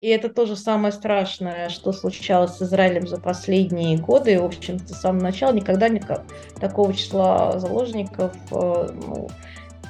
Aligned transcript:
И 0.00 0.08
это 0.08 0.28
тоже 0.28 0.54
самое 0.54 0.92
страшное, 0.92 1.68
что 1.70 1.92
случалось 1.92 2.56
с 2.56 2.62
Израилем 2.62 3.08
за 3.08 3.20
последние 3.20 3.98
годы. 3.98 4.40
В 4.40 4.44
общем-то, 4.44 4.94
с 4.94 5.00
самого 5.00 5.24
начала 5.24 5.52
никогда 5.52 5.88
никак 5.88 6.22
такого 6.60 6.94
числа 6.94 7.58
заложников 7.58 8.32
э, 8.52 8.90
ну, 8.92 9.28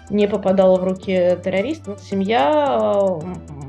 не 0.08 0.26
попадало 0.26 0.78
в 0.78 0.84
руки 0.84 1.38
террористов. 1.44 2.00
Семья, 2.00 3.18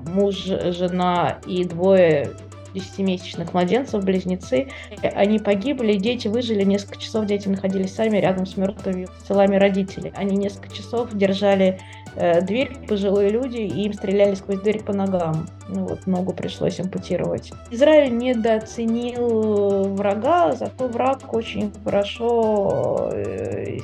муж, 0.07 0.35
жена 0.45 1.39
и 1.45 1.65
двое 1.65 2.31
десятимесячных 2.73 3.53
младенцев, 3.53 4.03
близнецы. 4.03 4.67
Они 5.01 5.39
погибли, 5.39 5.93
дети 5.93 6.27
выжили, 6.27 6.63
несколько 6.63 6.99
часов 6.99 7.25
дети 7.25 7.47
находились 7.47 7.93
сами 7.93 8.17
рядом 8.17 8.45
с 8.45 8.57
мертвыми 8.57 9.07
телами 9.27 9.55
родителей. 9.55 10.11
Они 10.15 10.35
несколько 10.35 10.73
часов 10.73 11.13
держали 11.13 11.79
э, 12.15 12.41
дверь, 12.41 12.77
пожилые 12.87 13.29
люди, 13.29 13.57
и 13.57 13.83
им 13.83 13.93
стреляли 13.93 14.35
сквозь 14.35 14.59
дверь 14.59 14.83
по 14.83 14.93
ногам. 14.93 15.47
Ну 15.67 15.85
вот, 15.85 16.07
ногу 16.07 16.33
пришлось 16.33 16.79
ампутировать. 16.79 17.51
Израиль 17.71 18.15
недооценил 18.17 19.93
врага, 19.93 20.53
зато 20.53 20.87
враг 20.87 21.33
очень 21.33 21.71
хорошо 21.83 23.11
э, 23.13 23.77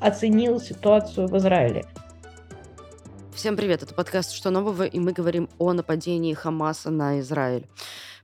оценил 0.00 0.60
ситуацию 0.60 1.28
в 1.28 1.36
Израиле. 1.36 1.84
Всем 3.36 3.54
привет, 3.54 3.82
это 3.82 3.94
подкаст 3.94 4.32
«Что 4.32 4.48
нового?» 4.48 4.84
и 4.84 4.98
мы 4.98 5.12
говорим 5.12 5.50
о 5.58 5.74
нападении 5.74 6.32
Хамаса 6.32 6.90
на 6.90 7.20
Израиль. 7.20 7.66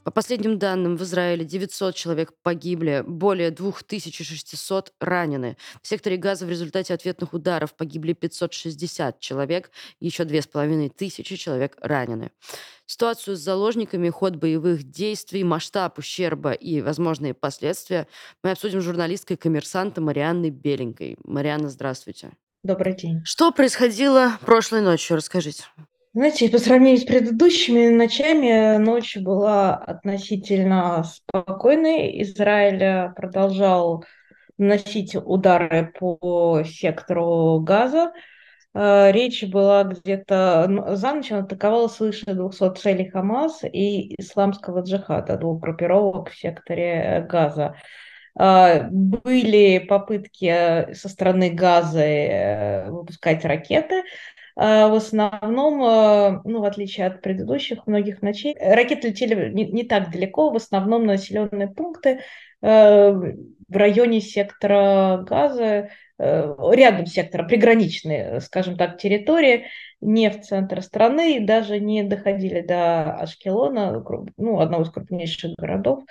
По 0.04 0.10
последним 0.10 0.58
данным, 0.58 0.96
в 0.96 1.02
Израиле 1.02 1.44
900 1.44 1.94
человек 1.94 2.32
погибли, 2.42 3.04
более 3.06 3.50
2600 3.50 4.94
ранены. 5.00 5.58
В 5.82 5.86
секторе 5.86 6.16
Газа 6.16 6.46
в 6.46 6.48
результате 6.48 6.94
ответных 6.94 7.34
ударов 7.34 7.74
погибли 7.74 8.14
560 8.14 9.20
человек, 9.20 9.70
еще 10.00 10.24
2500 10.24 11.26
человек 11.38 11.76
ранены. 11.82 12.30
Ситуацию 12.86 13.36
с 13.36 13.40
заложниками, 13.40 14.08
ход 14.08 14.36
боевых 14.36 14.82
действий, 14.82 15.44
масштаб 15.44 15.98
ущерба 15.98 16.52
и 16.52 16.80
возможные 16.80 17.34
последствия 17.34 18.08
мы 18.42 18.52
обсудим 18.52 18.80
с 18.80 18.84
журналисткой 18.84 19.36
коммерсанта 19.36 20.00
Марианной 20.00 20.48
Беленькой. 20.48 21.19
Марианна, 21.22 21.69
здравствуйте. 21.69 22.32
Добрый 22.62 22.94
день. 22.94 23.22
Что 23.24 23.50
происходило 23.50 24.38
прошлой 24.46 24.82
ночью? 24.82 25.16
Расскажите. 25.16 25.64
Знаете, 26.14 26.48
по 26.48 26.58
сравнению 26.58 27.00
с 27.00 27.04
предыдущими 27.04 27.88
ночами, 27.88 28.77
ночь 28.77 29.16
была 29.16 29.74
относительно 29.74 31.02
спокойной. 31.02 32.22
Израиль 32.22 33.12
продолжал 33.14 34.04
наносить 34.58 35.16
удары 35.16 35.92
по 35.98 36.62
сектору 36.64 37.58
газа. 37.58 38.12
Э, 38.74 39.10
речь 39.10 39.42
была 39.44 39.82
где-то 39.82 40.94
за 40.94 41.14
ночь, 41.14 41.32
он 41.32 41.41
атаковал 41.41 41.91
свыше 41.91 42.26
200 42.26 42.74
целей 42.76 43.10
Хамас 43.10 43.64
и 43.64 44.14
исламского 44.20 44.82
джихада, 44.82 45.36
двух 45.36 45.60
группировок 45.60 46.30
в 46.30 46.36
секторе 46.36 47.26
газа. 47.28 47.74
А, 48.34 48.88
были 48.91 49.78
попытки 49.78 50.47
э, 50.47 50.94
со 50.94 51.08
стороны 51.08 51.50
Газа 51.50 52.00
э, 52.00 52.91
выпускать 52.91 53.44
ракеты. 53.44 54.02
А, 54.56 54.88
в 54.88 54.94
основном, 54.94 55.83
э, 55.83 56.41
ну, 56.44 56.60
в 56.60 56.64
отличие 56.64 57.06
от 57.06 57.20
предыдущих 57.20 57.86
многих 57.86 58.22
ночей, 58.22 58.56
ракеты 58.58 59.08
летели 59.08 59.50
не, 59.53 59.66
не 59.66 59.84
так 59.84 60.10
далеко, 60.10 60.50
в 60.50 60.56
основном 60.56 61.05
на 61.05 61.14
населенные 61.14 61.69
пункты 61.69 62.20
в 62.60 63.77
районе 63.77 64.20
сектора 64.20 65.25
газа, 65.28 65.88
рядом 66.16 67.06
сектора, 67.06 67.42
приграничные, 67.42 68.41
скажем 68.41 68.77
так, 68.77 68.98
территории, 68.98 69.66
не 70.00 70.30
в 70.30 70.42
центр 70.42 70.80
страны, 70.80 71.41
даже 71.41 71.80
не 71.80 72.05
доходили 72.05 72.60
до 72.60 73.14
Ашкелона, 73.14 74.05
ну, 74.36 74.60
одного 74.60 74.84
из 74.84 74.91
крупнейших 74.91 75.56
городов. 75.56 76.05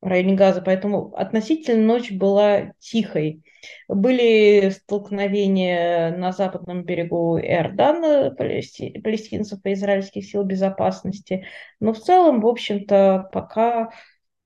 В 0.00 0.06
районе 0.06 0.34
Газа, 0.34 0.62
поэтому 0.62 1.12
относительно 1.16 1.84
ночь 1.84 2.12
была 2.12 2.72
тихой. 2.78 3.42
Были 3.88 4.70
столкновения 4.70 6.16
на 6.16 6.30
западном 6.30 6.84
берегу 6.84 7.36
Иордана 7.38 8.30
палестинцев 8.30 9.58
и 9.64 9.72
израильских 9.72 10.24
сил 10.24 10.44
безопасности, 10.44 11.46
но 11.80 11.92
в 11.92 11.98
целом, 11.98 12.40
в 12.40 12.46
общем-то, 12.46 13.28
пока 13.32 13.90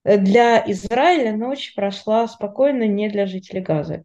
для 0.04 0.65
Израиля 0.71 1.37
ночь 1.37 1.75
прошла 1.75 2.26
спокойно, 2.28 2.84
не 2.87 3.10
для 3.10 3.26
жителей 3.26 3.60
Газы. 3.60 4.05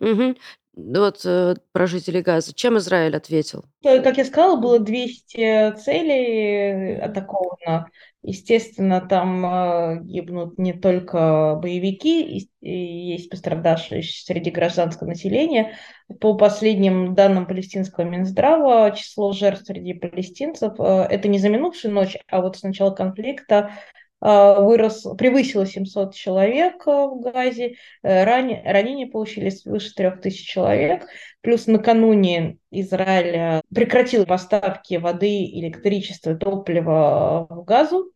Угу. 0.00 0.34
Вот 0.76 1.24
э, 1.24 1.54
про 1.72 1.86
жителей 1.86 2.22
Газа. 2.22 2.52
Чем 2.52 2.78
Израиль 2.78 3.16
ответил? 3.16 3.64
Как 3.82 4.18
я 4.18 4.24
сказала, 4.24 4.60
было 4.60 4.80
200 4.80 5.76
целей 5.76 6.96
атаковано. 6.96 7.88
Естественно, 8.22 9.00
там 9.00 9.46
э, 9.46 10.00
гибнут 10.02 10.58
не 10.58 10.72
только 10.72 11.56
боевики, 11.62 12.38
и, 12.38 12.48
и 12.60 13.12
есть 13.12 13.30
пострадавшие 13.30 14.02
среди 14.02 14.50
гражданского 14.50 15.08
населения. 15.08 15.76
По 16.20 16.34
последним 16.34 17.14
данным 17.14 17.46
палестинского 17.46 18.04
Минздрава, 18.04 18.90
число 18.92 19.32
жертв 19.32 19.66
среди 19.66 19.92
палестинцев, 19.92 20.72
э, 20.80 21.06
это 21.08 21.28
не 21.28 21.38
за 21.38 21.50
минувшую 21.50 21.94
ночь, 21.94 22.16
а 22.28 22.40
вот 22.40 22.56
с 22.56 22.62
начала 22.62 22.90
конфликта 22.90 23.70
вырос, 24.20 25.06
превысило 25.18 25.66
700 25.66 26.14
человек 26.14 26.86
а, 26.86 27.08
в 27.08 27.20
Газе, 27.20 27.76
э, 28.02 28.24
Ран, 28.24 28.50
ранения 28.64 29.06
получили 29.06 29.50
свыше 29.50 29.94
3000 29.94 30.46
человек, 30.46 31.06
плюс 31.42 31.66
накануне 31.66 32.56
Израиль 32.70 33.60
прекратил 33.74 34.24
поставки 34.24 34.94
воды, 34.94 35.44
электричества, 35.44 36.34
топлива 36.34 37.46
в 37.50 37.64
Газу, 37.64 38.14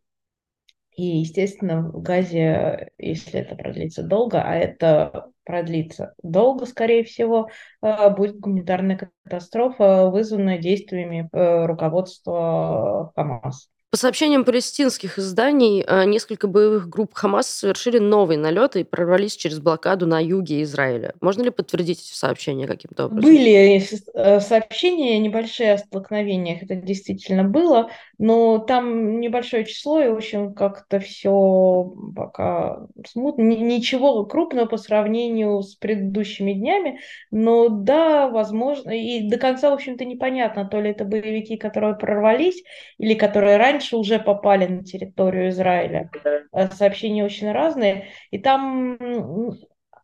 и, 0.98 1.19
естественно, 1.19 1.82
в 1.92 2.03
Газе, 2.03 2.91
если 2.98 3.38
это 3.38 3.54
продлится 3.54 4.03
долго, 4.03 4.42
а 4.42 4.56
это 4.56 5.30
продлится 5.44 6.15
долго, 6.25 6.66
скорее 6.66 7.04
всего, 7.04 7.50
а, 7.80 8.10
будет 8.10 8.41
гуманитарная 8.41 9.10
катастрофа, 9.25 10.10
вызванная 10.10 10.59
действиями 10.59 11.28
э, 11.32 11.66
руководства 11.66 13.12
Хамас. 13.15 13.70
По 13.91 13.97
сообщениям 13.97 14.44
палестинских 14.44 15.19
изданий, 15.19 15.82
э, 15.82 16.04
несколько 16.04 16.47
боевых 16.47 16.91
групп 16.91 17.15
Хамас 17.15 17.49
совершили 17.49 17.99
новые 17.99 18.37
налеты 18.37 18.81
и 18.81 18.84
прорвались 18.84 19.34
через 19.34 19.60
блокаду 19.60 20.06
на 20.06 20.22
юге 20.22 20.60
Израиля. 20.60 21.15
Можно 21.22 21.44
ли 21.44 21.50
подтвердить 21.50 22.00
эти 22.00 22.15
сообщения 22.15 22.66
каким-то 22.66 23.06
образом? 23.06 23.31
Были 23.31 23.82
э, 24.15 24.41
сообщения 24.41 25.19
небольшие 25.19 25.72
о 25.72 25.78
столкновениях, 25.78 26.62
это 26.62 26.75
действительно 26.75 27.44
было, 27.44 27.88
но 28.19 28.59
там 28.59 29.21
небольшое 29.21 29.65
число, 29.65 30.03
и, 30.03 30.09
в 30.09 30.16
общем, 30.16 30.53
как-то 30.53 31.00
все 31.00 31.91
пока 32.15 32.88
смутно. 33.06 33.41
Ничего 33.41 34.27
крупного 34.27 34.66
по 34.66 34.77
сравнению 34.77 35.62
с 35.62 35.77
предыдущими 35.77 36.53
днями, 36.53 37.00
но 37.31 37.71
да, 37.71 38.28
возможно, 38.28 38.91
и 38.91 39.27
до 39.31 39.38
конца, 39.38 39.71
в 39.71 39.72
общем-то, 39.72 40.04
непонятно, 40.04 40.69
то 40.69 40.78
ли 40.78 40.91
это 40.91 41.06
боевики, 41.06 41.56
которые 41.56 41.94
прорвались, 41.94 42.62
или 42.98 43.15
которые 43.15 43.56
раньше 43.56 43.78
раньше 43.78 43.97
уже 43.97 44.19
попали 44.19 44.66
на 44.66 44.83
территорию 44.83 45.50
Израиля. 45.50 46.11
Э, 46.53 46.69
сообщения 46.71 47.25
очень 47.25 47.53
разные. 47.53 48.09
И 48.31 48.39
там 48.39 48.99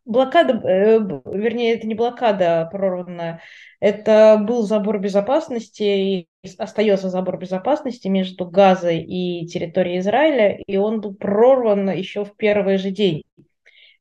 блокада, 0.04 0.60
э, 0.64 0.98
вернее, 0.98 1.74
это 1.74 1.86
не 1.86 1.94
блокада 1.94 2.68
прорванная, 2.70 3.40
это 3.80 4.40
был 4.46 4.62
забор 4.62 5.00
безопасности, 5.00 5.82
и 5.82 6.28
остается 6.58 7.08
забор 7.08 7.38
безопасности 7.38 8.06
между 8.08 8.46
Газой 8.46 9.00
и 9.00 9.46
территорией 9.46 9.98
Израиля, 9.98 10.56
и 10.66 10.76
он 10.76 11.00
был 11.00 11.14
прорван 11.14 11.90
еще 11.90 12.24
в 12.24 12.36
первый 12.36 12.76
же 12.76 12.90
день. 12.90 13.24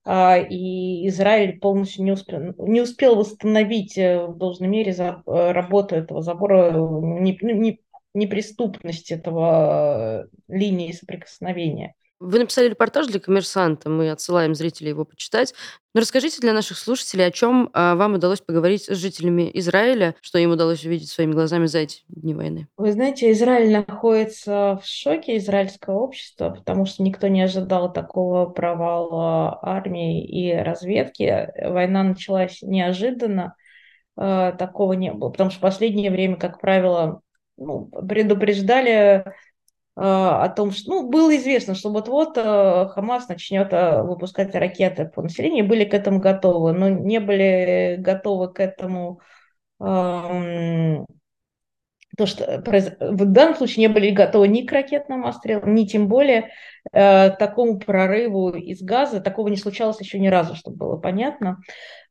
А, 0.06 0.38
и 0.38 1.08
Израиль 1.08 1.60
полностью 1.60 2.04
не 2.04 2.12
успел, 2.12 2.54
не 2.58 2.82
успел 2.82 3.16
восстановить 3.16 3.98
э, 3.98 4.28
в 4.28 4.38
должной 4.38 4.68
мере 4.68 4.94
работу 5.26 5.96
этого 5.96 6.22
забора, 6.22 6.72
не, 6.72 7.40
не, 7.42 7.80
неприступность 8.14 9.12
этого 9.12 10.24
э, 10.24 10.28
линии 10.48 10.92
соприкосновения. 10.92 11.96
Вы 12.24 12.40
написали 12.40 12.70
репортаж 12.70 13.08
для 13.08 13.20
«Коммерсанта», 13.20 13.90
мы 13.90 14.10
отсылаем 14.10 14.56
зрителей 14.56 14.92
его 14.92 15.04
почитать. 15.04 15.54
Но 15.94 16.00
расскажите 16.00 16.40
для 16.40 16.54
наших 16.54 16.78
слушателей, 16.78 17.28
о 17.28 17.32
чем 17.32 17.70
а, 17.74 17.96
вам 17.96 18.14
удалось 18.14 18.40
поговорить 18.40 18.84
с 18.84 18.96
жителями 18.96 19.52
Израиля, 19.56 20.16
что 20.22 20.40
им 20.40 20.52
удалось 20.52 20.86
увидеть 20.86 21.10
своими 21.10 21.34
глазами 21.34 21.66
за 21.66 21.80
эти 21.80 22.04
дни 22.08 22.34
войны. 22.34 22.70
Вы 22.78 22.94
знаете, 22.94 23.30
Израиль 23.34 23.74
находится 23.74 24.80
в 24.82 24.88
шоке, 24.88 25.36
израильское 25.36 25.94
общество, 25.94 26.52
потому 26.52 26.86
что 26.86 27.04
никто 27.04 27.28
не 27.28 27.42
ожидал 27.42 27.92
такого 27.92 28.46
провала 28.46 29.60
армии 29.62 30.26
и 30.26 30.54
разведки. 30.54 31.52
Война 31.62 32.04
началась 32.04 32.62
неожиданно, 32.62 33.54
э, 34.16 34.54
такого 34.58 34.94
не 34.94 35.12
было, 35.12 35.30
потому 35.30 35.50
что 35.50 35.60
в 35.60 35.64
последнее 35.64 36.10
время, 36.10 36.38
как 36.38 36.62
правило, 36.62 37.23
ну, 37.58 37.86
предупреждали 37.88 38.92
э, 38.92 39.24
о 39.96 40.50
том, 40.50 40.72
что 40.72 40.90
ну, 40.90 41.10
было 41.10 41.36
известно, 41.38 41.76
что 41.76 41.92
вот-вот 41.92 42.38
э, 42.38 42.88
Хамас 42.90 43.28
начнет 43.28 43.72
э, 43.74 44.02
выпускать 44.04 44.56
ракеты 44.56 45.06
по 45.06 45.22
населению, 45.22 45.68
были 45.68 45.86
к 45.86 45.94
этому 45.94 46.20
готовы, 46.20 46.74
но 46.74 46.90
не 46.90 47.20
были 47.20 47.98
готовы 48.00 48.54
к 48.54 48.60
этому 48.60 49.20
то, 52.16 52.26
что 52.26 52.62
в 53.00 53.26
данном 53.26 53.56
случае 53.56 53.88
не 53.88 53.94
были 53.94 54.12
готовы 54.12 54.48
ни 54.48 54.62
к 54.62 54.72
ракетным 54.72 55.26
обстрелам, 55.26 55.74
ни 55.74 55.86
тем 55.86 56.08
более 56.08 56.52
э, 56.92 57.32
такому 57.32 57.80
прорыву 57.80 58.52
из 58.52 58.82
газа. 58.82 59.20
Такого 59.20 59.48
не 59.48 59.58
случалось 59.58 60.00
еще 60.00 60.20
ни 60.20 60.28
разу, 60.28 60.56
чтобы 60.56 60.78
было 60.78 60.98
понятно. 60.98 61.60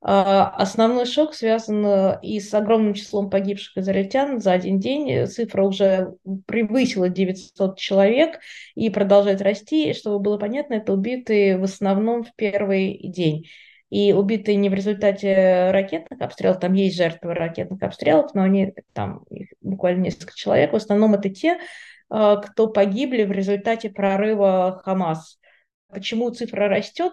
Э, 0.04 0.50
основной 0.56 1.06
шок 1.06 1.34
связан 1.34 1.86
э, 1.86 2.18
и 2.22 2.40
с 2.40 2.52
огромным 2.52 2.94
числом 2.94 3.30
погибших 3.30 3.78
израильтян 3.78 4.40
за 4.40 4.52
один 4.52 4.80
день. 4.80 5.26
Цифра 5.26 5.62
уже 5.62 6.14
превысила 6.46 7.08
900 7.08 7.78
человек 7.78 8.40
и 8.74 8.90
продолжает 8.90 9.40
расти. 9.40 9.92
Чтобы 9.92 10.18
было 10.18 10.36
понятно, 10.36 10.74
это 10.74 10.92
убитые 10.92 11.58
в 11.58 11.64
основном 11.64 12.24
в 12.24 12.34
первый 12.34 12.98
день 13.04 13.46
и 13.92 14.14
убитые 14.14 14.56
не 14.56 14.70
в 14.70 14.74
результате 14.74 15.70
ракетных 15.70 16.22
обстрелов, 16.22 16.58
там 16.58 16.72
есть 16.72 16.96
жертвы 16.96 17.34
ракетных 17.34 17.82
обстрелов, 17.82 18.32
но 18.32 18.42
они 18.42 18.72
там 18.94 19.26
буквально 19.60 20.04
несколько 20.04 20.34
человек, 20.34 20.72
в 20.72 20.76
основном 20.76 21.12
это 21.12 21.28
те, 21.28 21.58
а, 22.08 22.36
кто 22.36 22.68
погибли 22.68 23.24
в 23.24 23.32
результате 23.32 23.90
прорыва 23.90 24.80
Хамас. 24.82 25.38
Почему 25.90 26.30
цифра 26.30 26.68
растет? 26.70 27.12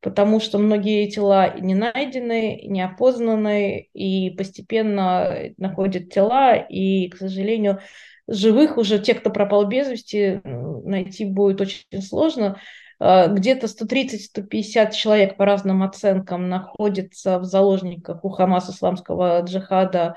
Потому 0.00 0.40
что 0.40 0.58
многие 0.58 1.08
тела 1.08 1.54
не 1.60 1.76
найдены, 1.76 2.60
не 2.64 2.82
опознаны, 2.82 3.88
и 3.92 4.30
постепенно 4.30 5.32
находят 5.58 6.10
тела, 6.10 6.56
и, 6.56 7.08
к 7.08 7.18
сожалению, 7.18 7.78
живых 8.26 8.78
уже, 8.78 8.98
тех, 8.98 9.20
кто 9.20 9.30
пропал 9.30 9.68
без 9.68 9.88
вести, 9.88 10.40
найти 10.42 11.24
будет 11.24 11.60
очень 11.60 12.02
сложно. 12.02 12.58
Э, 12.98 13.28
где-то 13.32 13.66
130-150 13.66 14.92
человек 14.92 15.36
по 15.36 15.44
разным 15.44 15.82
оценкам 15.82 16.48
находится 16.48 17.38
в 17.38 17.44
заложниках 17.44 18.24
у 18.24 18.30
Хамас 18.30 18.70
исламского 18.70 19.40
джихада 19.42 20.16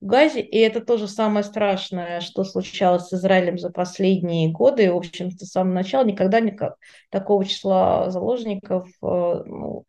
в 0.00 0.06
Газе, 0.06 0.40
и 0.40 0.58
это 0.58 0.80
тоже 0.80 1.08
самое 1.08 1.44
страшное, 1.44 2.20
что 2.20 2.44
случалось 2.44 3.08
с 3.08 3.12
Израилем 3.12 3.58
за 3.58 3.70
последние 3.70 4.50
годы. 4.50 4.92
В 4.92 4.96
общем-то, 4.96 5.44
с 5.44 5.50
самого 5.50 5.74
начала 5.74 6.04
никогда 6.04 6.40
никак, 6.40 6.76
такого 7.10 7.44
числа 7.44 8.10
заложников 8.10 8.88
э, 8.88 8.94
ну, 9.02 9.84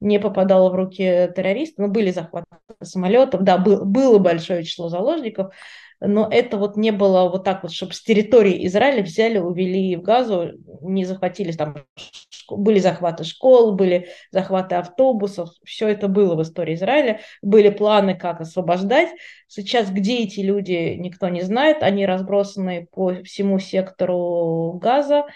не 0.00 0.18
попадало 0.18 0.70
в 0.70 0.74
руки 0.74 1.30
террористов. 1.34 1.86
Ну, 1.86 1.92
были 1.92 2.10
захваты 2.10 2.46
самолетов, 2.82 3.42
да, 3.42 3.58
был, 3.58 3.84
было 3.84 4.18
большое 4.18 4.64
число 4.64 4.88
заложников, 4.88 5.54
но 6.00 6.26
это 6.30 6.56
вот 6.56 6.76
не 6.76 6.92
было 6.92 7.28
вот 7.28 7.44
так 7.44 7.62
вот, 7.62 7.72
чтобы 7.72 7.92
с 7.92 8.02
территории 8.02 8.66
Израиля 8.66 9.02
взяли, 9.02 9.38
увели 9.38 9.96
в 9.96 10.02
Газу, 10.02 10.52
не 10.80 11.04
захватили 11.04 11.52
там, 11.52 11.84
были 12.48 12.78
захваты 12.78 13.24
школ, 13.24 13.74
были 13.74 14.08
захваты 14.30 14.76
автобусов, 14.76 15.50
все 15.64 15.88
это 15.88 16.08
было 16.08 16.34
в 16.36 16.42
истории 16.42 16.74
Израиля, 16.74 17.20
были 17.42 17.68
планы, 17.68 18.16
как 18.16 18.40
освобождать. 18.40 19.10
Сейчас 19.46 19.90
где 19.90 20.20
эти 20.20 20.40
люди, 20.40 20.94
никто 20.98 21.28
не 21.28 21.42
знает, 21.42 21.82
они 21.82 22.06
разбросаны 22.06 22.88
по 22.92 23.22
всему 23.22 23.58
сектору 23.58 24.78
Газа, 24.80 25.26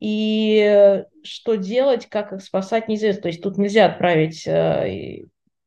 и 0.00 1.04
что 1.24 1.56
делать, 1.56 2.06
как 2.06 2.32
их 2.32 2.42
спасать, 2.42 2.88
неизвестно. 2.88 3.22
То 3.22 3.28
есть 3.28 3.42
тут 3.42 3.58
нельзя 3.58 3.86
отправить 3.86 4.46
э, 4.46 5.24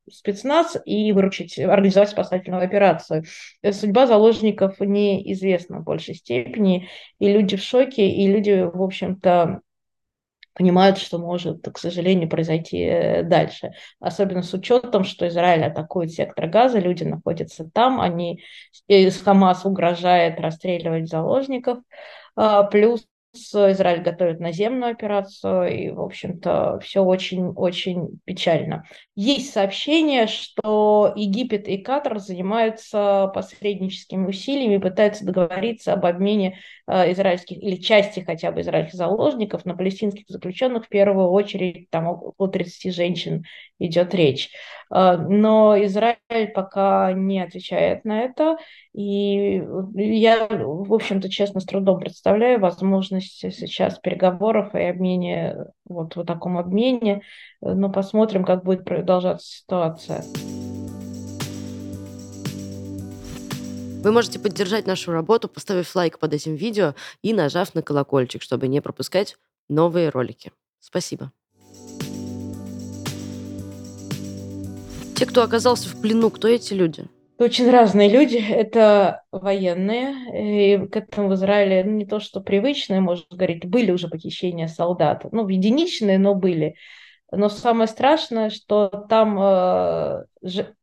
спецназ 0.10 0.78
и 0.86 1.12
выручить, 1.12 1.60
организовать 1.60 2.10
спасательную 2.10 2.64
операцию. 2.64 3.24
Судьба 3.72 4.08
заложников 4.08 4.80
неизвестна 4.80 5.80
в 5.80 5.84
большей 5.84 6.16
степени, 6.16 6.90
и 7.20 7.32
люди 7.32 7.58
в 7.58 7.62
шоке, 7.62 8.10
и 8.10 8.28
люди, 8.28 8.70
в 8.74 8.82
общем-то, 8.82 9.62
понимают, 10.54 10.98
что 10.98 11.18
может, 11.18 11.64
к 11.64 11.78
сожалению, 11.78 12.30
произойти 12.30 12.80
э, 12.84 13.24
дальше. 13.24 13.72
Особенно 14.00 14.44
с 14.44 14.54
учетом, 14.54 15.04
что 15.04 15.28
Израиль 15.28 15.64
атакует 15.64 16.12
сектор 16.12 16.48
газа, 16.48 16.80
люди 16.80 17.04
находятся 17.04 17.70
там, 17.74 18.02
они 18.02 18.44
Хамас 19.24 19.66
угрожает 19.66 20.40
расстреливать 20.40 21.10
заложников, 21.10 21.80
а, 22.36 22.64
плюс 22.64 23.06
Израиль 23.34 24.02
готовит 24.02 24.40
наземную 24.40 24.92
операцию, 24.92 25.74
и, 25.74 25.90
в 25.90 26.02
общем-то, 26.02 26.80
все 26.82 27.02
очень-очень 27.02 28.20
печально. 28.26 28.84
Есть 29.16 29.54
сообщение, 29.54 30.28
что 30.28 31.14
Египет 31.16 31.68
и 31.68 31.78
Катар 31.78 32.20
занимаются 32.20 33.32
посредническими 33.34 34.28
усилиями, 34.28 34.78
пытаются 34.78 35.26
договориться 35.26 35.94
об 35.94 36.06
обмене 36.06 36.60
э, 36.88 37.12
израильских 37.14 37.58
или 37.58 37.78
части 37.78 38.20
хотя 38.20 38.52
бы 38.52 38.62
израильских 38.62 38.96
заложников 38.96 39.66
на 39.66 39.76
палестинских 39.76 40.26
заключенных, 40.28 40.86
в 40.86 40.90
первую 40.90 41.30
очередь, 41.30 41.90
там 41.90 42.08
около 42.08 42.50
30 42.50 42.94
женщин 42.94 43.46
идет 43.86 44.14
речь. 44.14 44.50
Э, 44.94 45.18
но 45.18 45.76
Израиль 45.86 46.52
пока 46.54 47.12
не 47.14 47.40
отвечает 47.42 48.06
на 48.06 48.22
это, 48.22 48.58
и 48.94 49.64
я, 49.96 50.48
в 50.50 50.94
общем-то, 50.94 51.30
честно, 51.30 51.60
с 51.60 51.66
трудом 51.66 52.00
представляю 52.00 52.60
возможность 52.60 53.40
сейчас 53.40 54.00
переговоров 54.00 54.76
и 54.76 54.84
обмене, 54.84 55.56
вот 55.88 56.16
в 56.16 56.26
таком 56.26 56.58
обмене, 56.58 57.22
но 57.62 57.90
посмотрим, 57.90 58.44
как 58.44 58.64
будет 58.64 58.84
продолжаться 58.84 59.48
ситуация. 59.48 60.24
Вы 64.04 64.12
можете 64.12 64.40
поддержать 64.40 64.88
нашу 64.88 65.12
работу, 65.12 65.48
поставив 65.48 65.96
лайк 65.96 66.18
под 66.18 66.34
этим 66.34 66.56
видео 66.56 66.96
и 67.22 67.34
нажав 67.34 67.76
на 67.76 67.84
колокольчик, 67.84 68.42
чтобы 68.42 68.68
не 68.68 68.82
пропускать 68.82 69.38
новые 69.70 70.10
ролики. 70.10 70.52
Спасибо. 70.80 71.32
Те, 75.22 75.28
кто 75.28 75.44
оказался 75.44 75.88
в 75.88 76.02
плену, 76.02 76.32
кто 76.32 76.48
эти 76.48 76.74
люди? 76.74 77.06
очень 77.38 77.70
разные 77.70 78.10
люди. 78.10 78.38
Это 78.38 79.22
военные. 79.32 80.16
И 80.34 80.88
к 80.88 80.96
этому 80.96 81.30
в 81.30 81.36
Израиле 81.36 81.84
ну, 81.84 81.92
не 81.92 82.08
то, 82.08 82.20
что 82.20 82.42
привычные, 82.42 83.02
можно 83.02 83.26
говорить, 83.30 83.66
были 83.66 83.92
уже 83.92 84.08
похищения 84.08 84.68
солдат. 84.68 85.32
Ну, 85.32 85.48
единичные, 85.48 86.18
но 86.18 86.34
были. 86.34 86.74
Но 87.32 87.50
самое 87.50 87.88
страшное, 87.88 88.50
что 88.50 88.88
там 88.88 89.38
э, 89.40 90.24
ж... 90.42 90.74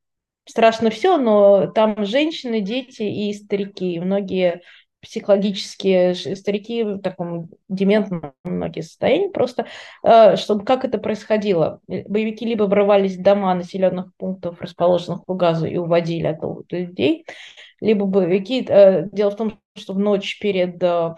страшно 0.45 0.91
все, 0.91 1.17
но 1.17 1.67
там 1.67 2.05
женщины, 2.05 2.61
дети 2.61 3.03
и 3.03 3.35
старики. 3.35 3.95
И 3.95 4.01
многие 4.01 4.63
психологические 5.01 6.15
старики 6.15 6.83
в 6.83 6.99
таком 6.99 7.51
дементном 7.69 8.33
многие 8.45 8.81
состоянии, 8.81 9.29
просто 9.29 9.67
э, 10.03 10.37
чтобы 10.37 10.65
как 10.65 10.85
это 10.85 10.99
происходило. 10.99 11.81
Боевики 11.87 12.45
либо 12.45 12.65
врывались 12.65 13.17
в 13.17 13.23
дома 13.23 13.55
населенных 13.55 14.15
пунктов, 14.17 14.61
расположенных 14.61 15.25
по 15.25 15.35
газу, 15.35 15.67
и 15.67 15.77
уводили 15.77 16.27
оттуда 16.27 16.79
людей, 16.79 17.27
либо 17.81 18.07
боевики... 18.07 18.67
Э, 18.69 19.09
дело 19.11 19.31
в 19.31 19.37
том, 19.37 19.61
что 19.77 19.93
в 19.93 19.99
ночь 19.99 20.39
перед 20.41 20.83
э, 20.83 21.15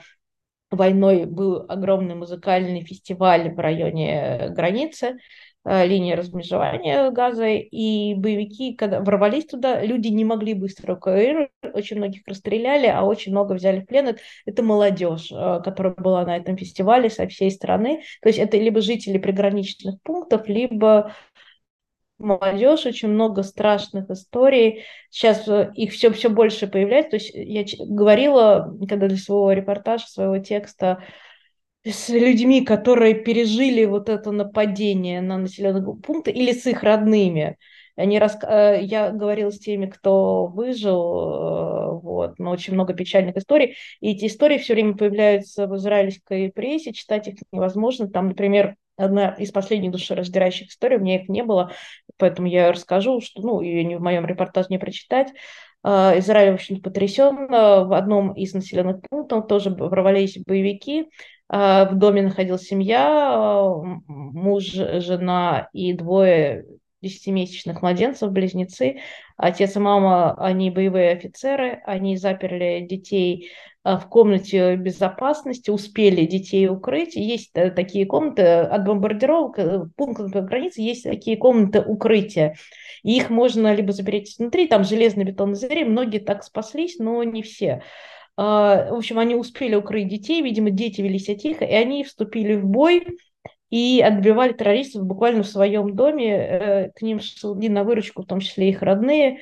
войной 0.71 1.25
был 1.25 1.65
огромный 1.69 2.15
музыкальный 2.15 2.82
фестиваль 2.82 3.53
в 3.53 3.58
районе 3.58 4.49
границы, 4.51 5.19
Э, 5.62 5.86
линии 5.86 6.14
размежевания 6.14 7.10
газа, 7.10 7.46
и 7.48 8.14
боевики, 8.14 8.74
когда 8.74 9.00
ворвались 9.00 9.44
туда, 9.44 9.82
люди 9.82 10.08
не 10.08 10.24
могли 10.24 10.55
быстро 10.55 10.94
эвакуировать, 10.94 11.50
очень 11.74 11.98
многих 11.98 12.22
расстреляли, 12.26 12.86
а 12.86 13.02
очень 13.02 13.32
много 13.32 13.52
взяли 13.52 13.81
в 13.81 13.86
плен. 13.86 14.08
Это, 14.08 14.20
это 14.46 14.62
молодежь, 14.62 15.31
э, 15.31 15.60
которая 15.62 15.93
была 15.93 16.24
на 16.24 16.38
этом 16.38 16.56
фестивале 16.56 17.10
со 17.10 17.29
всей 17.29 17.50
страны. 17.50 18.02
То 18.22 18.31
есть 18.31 18.38
это 18.38 18.56
либо 18.56 18.81
жители 18.81 19.19
приграничных 19.19 20.00
пунктов, 20.00 20.48
либо 20.48 21.14
молодежь, 22.17 22.86
очень 22.86 23.08
много 23.08 23.43
страшных 23.43 24.08
историй. 24.08 24.84
Сейчас 25.10 25.46
э, 25.46 25.72
их 25.74 25.93
все, 25.93 26.10
все 26.10 26.31
больше 26.31 26.69
появляется. 26.69 27.10
То 27.10 27.17
есть 27.17 27.32
я 27.34 27.64
говорила, 27.86 28.74
когда 28.88 29.08
для 29.08 29.19
своего 29.19 29.52
репортажа, 29.52 30.06
своего 30.06 30.38
текста, 30.38 31.05
с 31.84 32.08
людьми, 32.10 32.65
которые 32.65 33.15
пережили 33.15 33.84
вот 33.84 34.08
это 34.08 34.32
нападение 34.32 35.20
на 35.20 35.39
населенные 35.39 35.82
пункты, 35.96 36.31
или 36.31 36.53
с 36.53 36.67
их 36.67 36.82
родными. 36.82 37.56
Они 37.96 38.19
рас... 38.19 38.39
Э, 38.43 38.79
я 38.82 39.10
говорила 39.10 39.51
с 39.51 39.58
теми, 39.58 39.87
кто 39.87 40.46
выжил, 40.46 40.99
э, 40.99 42.01
вот, 42.01 42.39
но 42.39 42.51
очень 42.51 42.75
много 42.75 42.94
печальных 42.94 43.37
историй. 43.37 43.77
И 44.01 44.13
эти 44.13 44.27
истории 44.27 44.58
все 44.58 44.75
время 44.75 44.96
появляются 44.96 45.67
в 45.67 45.77
израильской 45.77 46.51
прессе, 46.51 46.93
читать 46.93 47.29
их 47.29 47.37
невозможно. 47.53 48.08
Там, 48.08 48.29
например, 48.29 48.77
одна 48.96 49.31
из 49.31 49.51
последних 49.51 49.91
душераздирающих 49.91 50.69
историй, 50.69 50.99
у 50.99 51.01
меня 51.01 51.17
их 51.17 51.29
не 51.29 51.43
было, 51.43 51.72
поэтому 52.19 52.49
я 52.49 52.72
расскажу, 52.72 53.20
что, 53.20 53.41
ну, 53.41 53.60
ее 53.60 53.84
не 53.84 53.96
в 53.96 54.03
моем 54.03 54.27
репортаже 54.27 54.69
не 54.70 54.79
прочитать. 54.79 55.29
Э, 55.82 56.19
Израиль, 56.19 56.53
в 56.53 56.55
общем, 56.55 56.81
потрясен. 56.82 57.49
В 57.49 57.96
одном 57.96 58.32
из 58.32 58.55
населенных 58.55 59.01
пунктов 59.08 59.46
тоже 59.46 59.70
ворвались 59.70 60.39
боевики, 60.46 61.08
в 61.50 61.90
доме 61.94 62.22
находилась 62.22 62.62
семья, 62.62 63.74
муж, 64.06 64.66
жена 64.66 65.69
и 65.72 65.92
двое 65.94 66.64
десятимесячных 67.02 67.82
младенцев, 67.82 68.30
близнецы. 68.30 69.00
Отец 69.36 69.76
и 69.76 69.78
мама, 69.78 70.34
они 70.38 70.70
боевые 70.70 71.12
офицеры, 71.12 71.82
они 71.86 72.16
заперли 72.16 72.86
детей 72.88 73.50
а, 73.82 73.98
в 73.98 74.08
комнате 74.08 74.76
безопасности, 74.76 75.70
успели 75.70 76.26
детей 76.26 76.69
укрыть. 76.69 77.16
Есть 77.16 77.50
э, 77.54 77.70
такие 77.70 78.04
комнаты 78.04 78.42
от 78.42 78.84
бомбардировок, 78.84 79.58
э, 79.58 79.80
пунктов 79.96 80.30
границы, 80.30 80.82
есть 80.82 81.04
такие 81.04 81.38
комнаты 81.38 81.80
укрытия. 81.80 82.56
Их 83.02 83.30
можно 83.30 83.74
либо 83.74 83.92
запереть 83.92 84.36
внутри, 84.38 84.66
там 84.66 84.84
железный 84.84 85.24
бетонный 85.24 85.58
двери, 85.58 85.84
многие 85.84 86.19
так 86.19 86.44
спаслись, 86.44 86.98
но 86.98 87.22
не 87.22 87.42
все. 87.42 87.82
А, 88.43 88.91
в 88.91 88.94
общем, 88.94 89.19
они 89.19 89.35
успели 89.35 89.75
укрыть 89.75 90.09
детей, 90.09 90.41
видимо, 90.41 90.70
дети 90.70 91.03
вели 91.03 91.19
себя 91.19 91.37
тихо, 91.37 91.67
и 91.67 91.75
они 91.75 92.05
вступили 92.05 92.55
в 92.55 92.65
бой 92.65 93.06
и 93.69 94.01
отбивали 94.01 94.55
террористов 94.55 95.05
буквально 95.05 95.43
в 95.43 95.47
своем 95.47 95.94
доме. 95.94 96.37
Э, 96.37 96.91
к 96.91 97.03
ним 97.03 97.20
шли 97.20 97.69
на 97.69 97.85
выручку, 97.85 98.23
в 98.23 98.27
том 98.27 98.41
числе 98.41 98.70
их 98.70 98.81
родные 98.81 99.41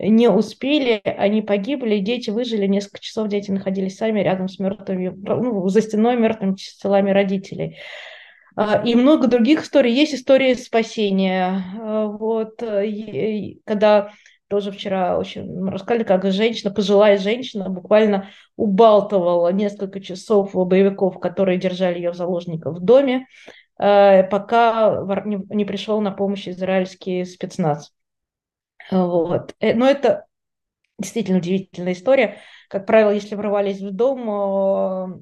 не 0.00 0.28
успели, 0.28 1.00
они 1.04 1.42
погибли, 1.42 1.98
дети 1.98 2.30
выжили, 2.30 2.66
несколько 2.66 2.98
часов 3.00 3.28
дети 3.28 3.52
находились 3.52 3.96
сами 3.96 4.18
рядом 4.18 4.48
с 4.48 4.58
мертвыми, 4.58 5.14
ну, 5.14 5.68
за 5.68 5.80
стеной 5.80 6.16
мертвыми 6.16 6.56
телами 6.56 7.12
родителей. 7.12 7.78
А, 8.56 8.82
и 8.84 8.96
много 8.96 9.28
других 9.28 9.62
историй. 9.62 9.94
Есть 9.94 10.14
истории 10.14 10.54
спасения. 10.54 11.62
А, 11.80 12.06
вот, 12.06 12.60
э, 12.64 13.54
когда 13.64 14.10
тоже 14.48 14.70
вчера 14.70 15.18
очень 15.18 15.68
рассказали, 15.68 16.04
как 16.04 16.24
женщина, 16.30 16.72
пожилая 16.72 17.18
женщина, 17.18 17.68
буквально 17.68 18.30
убалтывала 18.56 19.52
несколько 19.52 20.00
часов 20.00 20.52
боевиков, 20.54 21.18
которые 21.18 21.58
держали 21.58 21.96
ее 21.96 22.12
заложников 22.12 22.76
в 22.78 22.80
доме, 22.80 23.26
э, 23.78 24.22
пока 24.24 25.04
не 25.26 25.64
пришел 25.64 26.00
на 26.00 26.10
помощь 26.12 26.48
израильский 26.48 27.24
спецназ. 27.24 27.92
Вот. 28.90 29.54
Э, 29.60 29.74
но 29.74 29.88
это 29.88 30.26
действительно 30.98 31.38
удивительная 31.38 31.94
история. 31.94 32.38
Как 32.68 32.86
правило, 32.86 33.10
если 33.10 33.34
врывались 33.34 33.80
в 33.80 33.90
дом, 33.90 35.20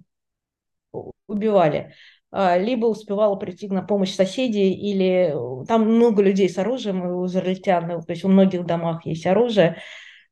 э, 0.92 0.98
убивали. 1.26 1.94
А, 2.34 2.56
либо 2.56 2.86
успевала 2.86 3.36
прийти 3.36 3.68
на 3.68 3.82
помощь 3.82 4.14
соседей, 4.14 4.72
или 4.72 5.34
э, 5.34 5.66
там 5.66 5.82
много 5.82 6.22
людей 6.22 6.48
с 6.48 6.56
оружием 6.56 7.02
у 7.04 7.26
израильтян, 7.26 8.02
то 8.02 8.10
есть 8.10 8.24
у 8.24 8.28
многих 8.28 8.64
домах 8.64 9.04
есть 9.04 9.26
оружие. 9.26 9.76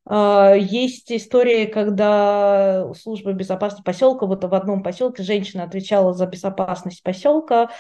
А, 0.07 0.55
есть 0.55 1.13
истории, 1.13 1.67
когда 1.67 2.91
служба 2.95 3.33
безопасности 3.33 3.85
поселка, 3.85 4.25
вот 4.25 4.43
в 4.43 4.55
одном 4.55 4.83
поселке 4.83 5.23
женщина 5.23 5.65
отвечала 5.65 6.15
за 6.15 6.27
безопасность 6.27 7.03
поселка, 7.03 7.71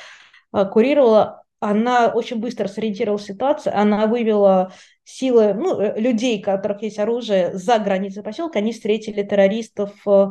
а, 0.53 0.67
курировала, 0.67 1.43
она 1.59 2.09
очень 2.09 2.41
быстро 2.41 2.69
сориентировала 2.69 3.19
ситуацию, 3.21 3.75
она 3.75 4.07
вывела 4.07 4.73
силы, 5.05 5.55
ну, 5.55 5.81
э, 5.81 5.99
людей, 5.99 6.41
у 6.41 6.45
которых 6.45 6.83
есть 6.83 6.99
оружие, 6.99 7.55
за 7.55 7.79
границей 7.79 8.23
поселка, 8.23 8.59
они 8.59 8.73
встретили 8.73 9.23
террористов 9.23 9.93
э, 10.07 10.27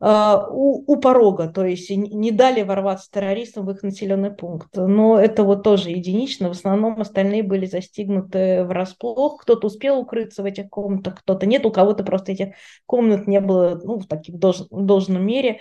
у, 0.00 0.92
у 0.92 0.96
порога, 0.96 1.48
то 1.48 1.64
есть 1.64 1.90
не 1.90 2.30
дали 2.30 2.62
ворваться 2.62 3.10
террористам 3.10 3.66
в 3.66 3.70
их 3.70 3.82
населенный 3.82 4.30
пункт. 4.30 4.68
Но 4.74 5.20
это 5.20 5.44
вот 5.44 5.62
тоже 5.62 5.90
единично, 5.90 6.48
в 6.48 6.52
основном 6.52 7.00
остальные 7.00 7.42
были 7.42 7.66
застигнуты 7.66 8.64
врасплох, 8.64 9.42
кто-то 9.42 9.66
успел 9.66 9.98
укрыться 9.98 10.42
в 10.42 10.46
этих 10.46 10.70
комнатах, 10.70 11.20
кто-то 11.20 11.44
нет, 11.44 11.66
у 11.66 11.70
кого-то 11.70 12.02
просто 12.02 12.32
этих 12.32 12.54
комнат 12.86 13.26
не 13.26 13.40
было 13.40 13.78
ну, 13.82 13.98
в 13.98 14.06
таких 14.06 14.38
долж, 14.38 14.62
должном 14.70 15.26
мере. 15.26 15.60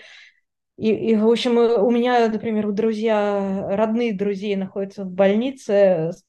И, 0.79 1.11
и, 1.11 1.15
в 1.17 1.27
общем, 1.29 1.57
у 1.57 1.91
меня, 1.91 2.29
например, 2.29 2.71
друзья, 2.71 3.67
родные 3.69 4.13
друзей 4.13 4.55
находятся 4.55 5.03
в 5.03 5.11
больнице 5.11 6.11
с 6.13 6.23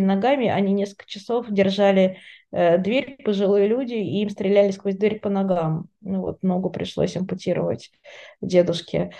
ногами. 0.00 0.48
Они 0.48 0.72
несколько 0.72 1.06
часов 1.06 1.46
держали 1.48 2.18
э, 2.50 2.78
дверь, 2.78 3.16
пожилые 3.24 3.68
люди, 3.68 3.94
и 3.94 4.22
им 4.22 4.30
стреляли 4.30 4.72
сквозь 4.72 4.96
дверь 4.96 5.20
по 5.20 5.28
ногам. 5.28 5.86
Ну 6.00 6.22
вот, 6.22 6.42
ногу 6.42 6.70
пришлось 6.70 7.16
ампутировать 7.16 7.92
дедушке. 8.40 9.12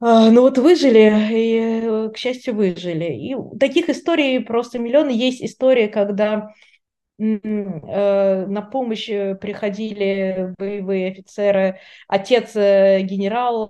А, 0.00 0.30
ну 0.30 0.42
вот 0.42 0.56
выжили, 0.56 1.12
и, 1.30 1.80
э, 1.82 2.08
к 2.08 2.16
счастью, 2.16 2.54
выжили. 2.54 3.12
И 3.12 3.36
таких 3.60 3.90
историй 3.90 4.40
просто 4.40 4.78
миллионы. 4.78 5.10
Есть 5.10 5.42
история, 5.42 5.88
когда 5.88 6.52
Э, 6.52 6.77
на 7.18 8.68
помощь 8.70 9.08
э, 9.08 9.34
приходили 9.34 10.54
боевые 10.56 11.10
офицеры. 11.10 11.80
Отец 12.06 12.54
э, 12.54 13.00
генерал 13.02 13.66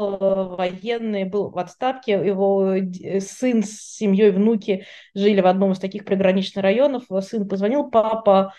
военный 0.56 1.24
был 1.24 1.50
в 1.50 1.58
отставке, 1.58 2.12
его 2.12 2.74
сын 3.20 3.62
с 3.62 3.96
семьей, 3.96 4.30
внуки 4.32 4.84
жили 5.14 5.40
в 5.40 5.46
одном 5.46 5.72
из 5.72 5.78
таких 5.78 6.04
приграничных 6.04 6.62
районов. 6.62 7.04
Сын 7.22 7.48
позвонил, 7.48 7.90
папа 7.90 8.52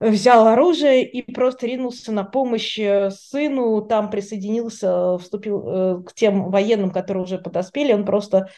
взял 0.00 0.46
оружие 0.48 1.04
и 1.04 1.22
просто 1.32 1.66
ринулся 1.66 2.10
на 2.12 2.24
помощь 2.24 2.78
сыну, 3.10 3.82
там 3.82 4.10
присоединился, 4.10 5.18
вступил 5.18 6.02
к 6.04 6.12
тем 6.14 6.50
военным, 6.50 6.90
которые 6.90 7.24
уже 7.24 7.38
подоспели, 7.38 7.92
он 7.92 8.04
просто 8.04 8.48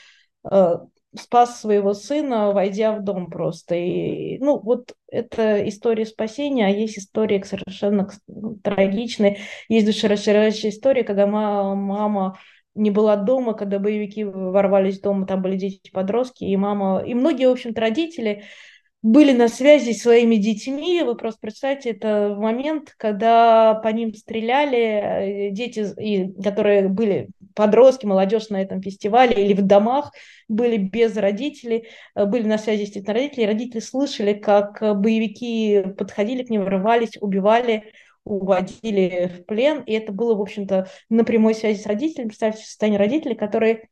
спас 1.18 1.60
своего 1.60 1.94
сына, 1.94 2.52
войдя 2.52 2.92
в 2.92 3.02
дом 3.02 3.30
просто. 3.30 3.74
И, 3.74 4.38
ну, 4.38 4.58
вот 4.58 4.94
это 5.10 5.68
история 5.68 6.06
спасения, 6.06 6.66
а 6.66 6.70
есть 6.70 6.98
история 6.98 7.42
совершенно 7.44 8.08
ну, 8.28 8.56
трагичная. 8.56 9.38
Есть 9.68 9.86
душераздирающая 9.86 10.70
история, 10.70 11.04
когда 11.04 11.26
мама 11.26 12.38
не 12.74 12.90
была 12.90 13.16
дома, 13.16 13.54
когда 13.54 13.78
боевики 13.78 14.24
ворвались 14.24 15.00
в 15.00 15.02
дом, 15.02 15.26
там 15.26 15.42
были 15.42 15.56
дети-подростки, 15.56 16.44
и 16.44 16.56
мама, 16.56 17.02
и 17.04 17.14
многие, 17.14 17.48
в 17.48 17.52
общем-то, 17.52 17.80
родители 17.80 18.44
были 19.02 19.32
на 19.32 19.48
связи 19.48 19.92
с 19.92 20.02
своими 20.02 20.36
детьми. 20.36 21.02
Вы 21.02 21.16
просто 21.16 21.40
представьте, 21.40 21.90
это 21.90 22.36
момент, 22.38 22.94
когда 22.98 23.74
по 23.74 23.88
ним 23.88 24.14
стреляли 24.14 25.48
э, 25.48 25.50
дети, 25.50 26.32
которые 26.42 26.88
были 26.88 27.28
подростки, 27.54 28.04
молодежь 28.04 28.50
на 28.50 28.60
этом 28.60 28.82
фестивале 28.82 29.42
или 29.42 29.54
в 29.54 29.62
домах, 29.62 30.12
были 30.48 30.76
без 30.76 31.16
родителей, 31.16 31.88
э, 32.14 32.26
были 32.26 32.46
на 32.46 32.58
связи 32.58 32.84
с 32.84 32.90
этими 32.90 33.14
родителями. 33.14 33.52
Родители 33.52 33.80
слышали, 33.80 34.34
как 34.34 34.80
боевики 35.00 35.82
подходили 35.96 36.42
к 36.42 36.50
ним, 36.50 36.64
врывались, 36.64 37.16
убивали, 37.20 37.92
уводили 38.24 39.32
в 39.34 39.46
плен. 39.46 39.82
И 39.84 39.92
это 39.92 40.12
было, 40.12 40.34
в 40.34 40.42
общем-то, 40.42 40.88
на 41.08 41.24
прямой 41.24 41.54
связи 41.54 41.80
с 41.80 41.86
родителями. 41.86 42.28
Представьте 42.28 42.64
состояние 42.64 42.98
родителей, 42.98 43.34
которые 43.34 43.88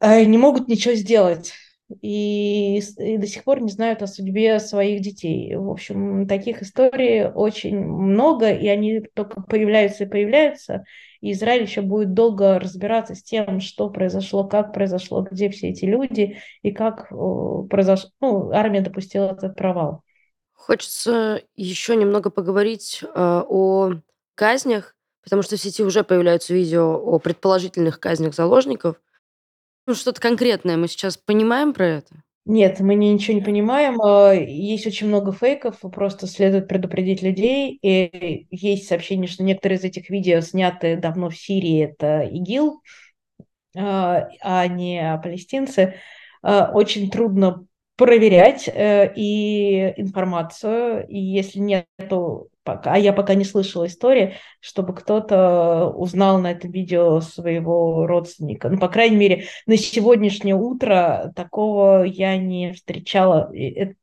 э, 0.00 0.24
не 0.24 0.38
могут 0.38 0.68
ничего 0.68 0.94
сделать 0.94 1.52
и, 2.00 2.78
и 2.78 3.18
до 3.18 3.26
сих 3.26 3.44
пор 3.44 3.60
не 3.60 3.70
знают 3.70 4.02
о 4.02 4.06
судьбе 4.06 4.58
своих 4.58 5.02
детей. 5.02 5.54
В 5.56 5.70
общем, 5.70 6.26
таких 6.26 6.62
историй 6.62 7.26
очень 7.26 7.78
много, 7.78 8.52
и 8.52 8.66
они 8.68 9.00
только 9.14 9.42
появляются 9.42 10.04
и 10.04 10.08
появляются. 10.08 10.84
И 11.20 11.32
Израиль 11.32 11.62
еще 11.62 11.82
будет 11.82 12.14
долго 12.14 12.58
разбираться 12.58 13.14
с 13.14 13.22
тем, 13.22 13.60
что 13.60 13.90
произошло, 13.90 14.44
как 14.44 14.72
произошло, 14.72 15.22
где 15.22 15.50
все 15.50 15.70
эти 15.70 15.84
люди, 15.84 16.38
и 16.62 16.72
как 16.72 17.08
произошло, 17.70 18.10
ну, 18.20 18.50
армия 18.50 18.80
допустила 18.80 19.32
этот 19.32 19.56
провал. 19.56 20.02
Хочется 20.52 21.42
еще 21.56 21.96
немного 21.96 22.30
поговорить 22.30 23.02
э, 23.02 23.06
о 23.14 23.92
казнях, 24.34 24.96
потому 25.22 25.42
что 25.42 25.56
в 25.56 25.60
сети 25.60 25.82
уже 25.82 26.04
появляются 26.04 26.54
видео 26.54 26.94
о 26.94 27.18
предположительных 27.18 28.00
казнях 28.00 28.34
заложников. 28.34 28.96
Ну, 29.86 29.94
что-то 29.94 30.20
конкретное 30.20 30.76
мы 30.76 30.88
сейчас 30.88 31.16
понимаем 31.16 31.72
про 31.74 31.86
это? 31.86 32.24
Нет, 32.46 32.80
мы 32.80 32.94
ничего 32.94 33.38
не 33.38 33.42
понимаем. 33.42 34.00
А, 34.02 34.32
есть 34.32 34.86
очень 34.86 35.08
много 35.08 35.32
фейков, 35.32 35.80
просто 35.80 36.26
следует 36.26 36.68
предупредить 36.68 37.22
людей. 37.22 37.78
И 37.80 38.46
есть 38.50 38.86
сообщение, 38.86 39.28
что 39.28 39.42
некоторые 39.42 39.78
из 39.78 39.84
этих 39.84 40.10
видео 40.10 40.40
сняты 40.40 40.96
давно 40.96 41.30
в 41.30 41.36
Сирии, 41.36 41.84
это 41.84 42.20
ИГИЛ, 42.22 42.82
а, 43.76 44.28
а 44.42 44.66
не 44.66 45.20
палестинцы. 45.22 45.94
А, 46.42 46.70
очень 46.72 47.10
трудно 47.10 47.66
проверять 47.96 48.68
э, 48.68 49.12
и 49.14 49.94
информацию, 49.96 51.06
и 51.08 51.18
если 51.18 51.60
нету 51.60 52.50
пока, 52.64 52.96
я 52.96 53.12
пока 53.12 53.34
не 53.34 53.44
слышала 53.44 53.86
истории, 53.86 54.34
чтобы 54.60 54.94
кто-то 54.94 55.90
узнал 55.90 56.40
на 56.40 56.52
этом 56.52 56.70
видео 56.70 57.20
своего 57.20 58.06
родственника. 58.06 58.68
Ну, 58.68 58.78
по 58.78 58.88
крайней 58.88 59.16
мере, 59.16 59.44
на 59.66 59.76
сегодняшнее 59.76 60.56
утро 60.56 61.32
такого 61.36 62.02
я 62.04 62.36
не 62.36 62.72
встречала. 62.72 63.50
Это, 63.54 63.94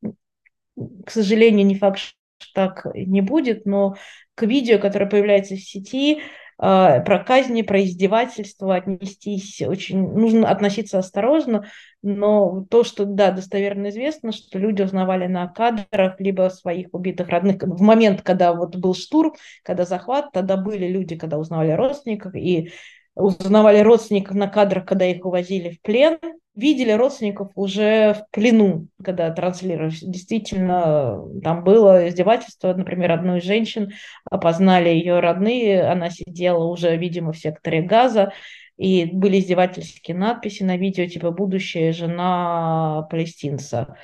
к 1.05 1.09
сожалению, 1.09 1.65
не 1.65 1.75
факт, 1.75 1.99
что 1.99 2.13
так 2.53 2.85
не 2.93 3.21
будет, 3.21 3.65
но 3.65 3.95
к 4.35 4.43
видео, 4.43 4.79
которое 4.79 5.07
появляется 5.07 5.55
в 5.55 5.59
сети, 5.59 6.21
про 6.61 7.23
казни, 7.25 7.63
про 7.63 7.81
издевательства 7.81 8.75
отнестись 8.75 9.63
очень, 9.63 10.13
нужно 10.13 10.47
относиться 10.47 10.99
осторожно, 10.99 11.65
но 12.03 12.67
то, 12.69 12.83
что, 12.83 13.05
да, 13.05 13.31
достоверно 13.31 13.89
известно, 13.89 14.31
что 14.31 14.59
люди 14.59 14.83
узнавали 14.83 15.25
на 15.25 15.47
кадрах 15.47 16.19
либо 16.19 16.49
своих 16.49 16.89
убитых 16.91 17.29
родных, 17.29 17.63
в 17.63 17.81
момент, 17.81 18.21
когда 18.21 18.53
вот 18.53 18.75
был 18.75 18.93
штурм, 18.93 19.33
когда 19.63 19.85
захват, 19.85 20.31
тогда 20.33 20.55
были 20.55 20.85
люди, 20.87 21.15
когда 21.15 21.39
узнавали 21.39 21.71
родственников, 21.71 22.35
и 22.35 22.71
узнавали 23.15 23.79
родственников 23.79 24.35
на 24.35 24.47
кадрах, 24.47 24.85
когда 24.85 25.05
их 25.05 25.25
увозили 25.25 25.71
в 25.71 25.81
плен, 25.81 26.19
видели 26.61 26.91
родственников 26.91 27.51
уже 27.55 28.13
в 28.13 28.25
плену, 28.31 28.87
когда 29.03 29.29
транслировали. 29.31 29.93
Действительно, 30.01 31.19
там 31.43 31.63
было 31.63 32.07
издевательство, 32.07 32.73
например, 32.73 33.11
одной 33.11 33.39
из 33.39 33.43
женщин, 33.43 33.91
опознали 34.29 34.89
ее 34.89 35.19
родные, 35.19 35.83
она 35.83 36.09
сидела 36.09 36.63
уже, 36.63 36.95
видимо, 36.95 37.33
в 37.33 37.37
секторе 37.37 37.81
газа, 37.81 38.31
и 38.77 39.05
были 39.11 39.39
издевательские 39.39 40.15
надписи 40.15 40.63
на 40.63 40.77
видео, 40.77 41.05
типа 41.05 41.31
«Будущая 41.31 41.91
жена 41.93 43.07
палестинца». 43.09 43.97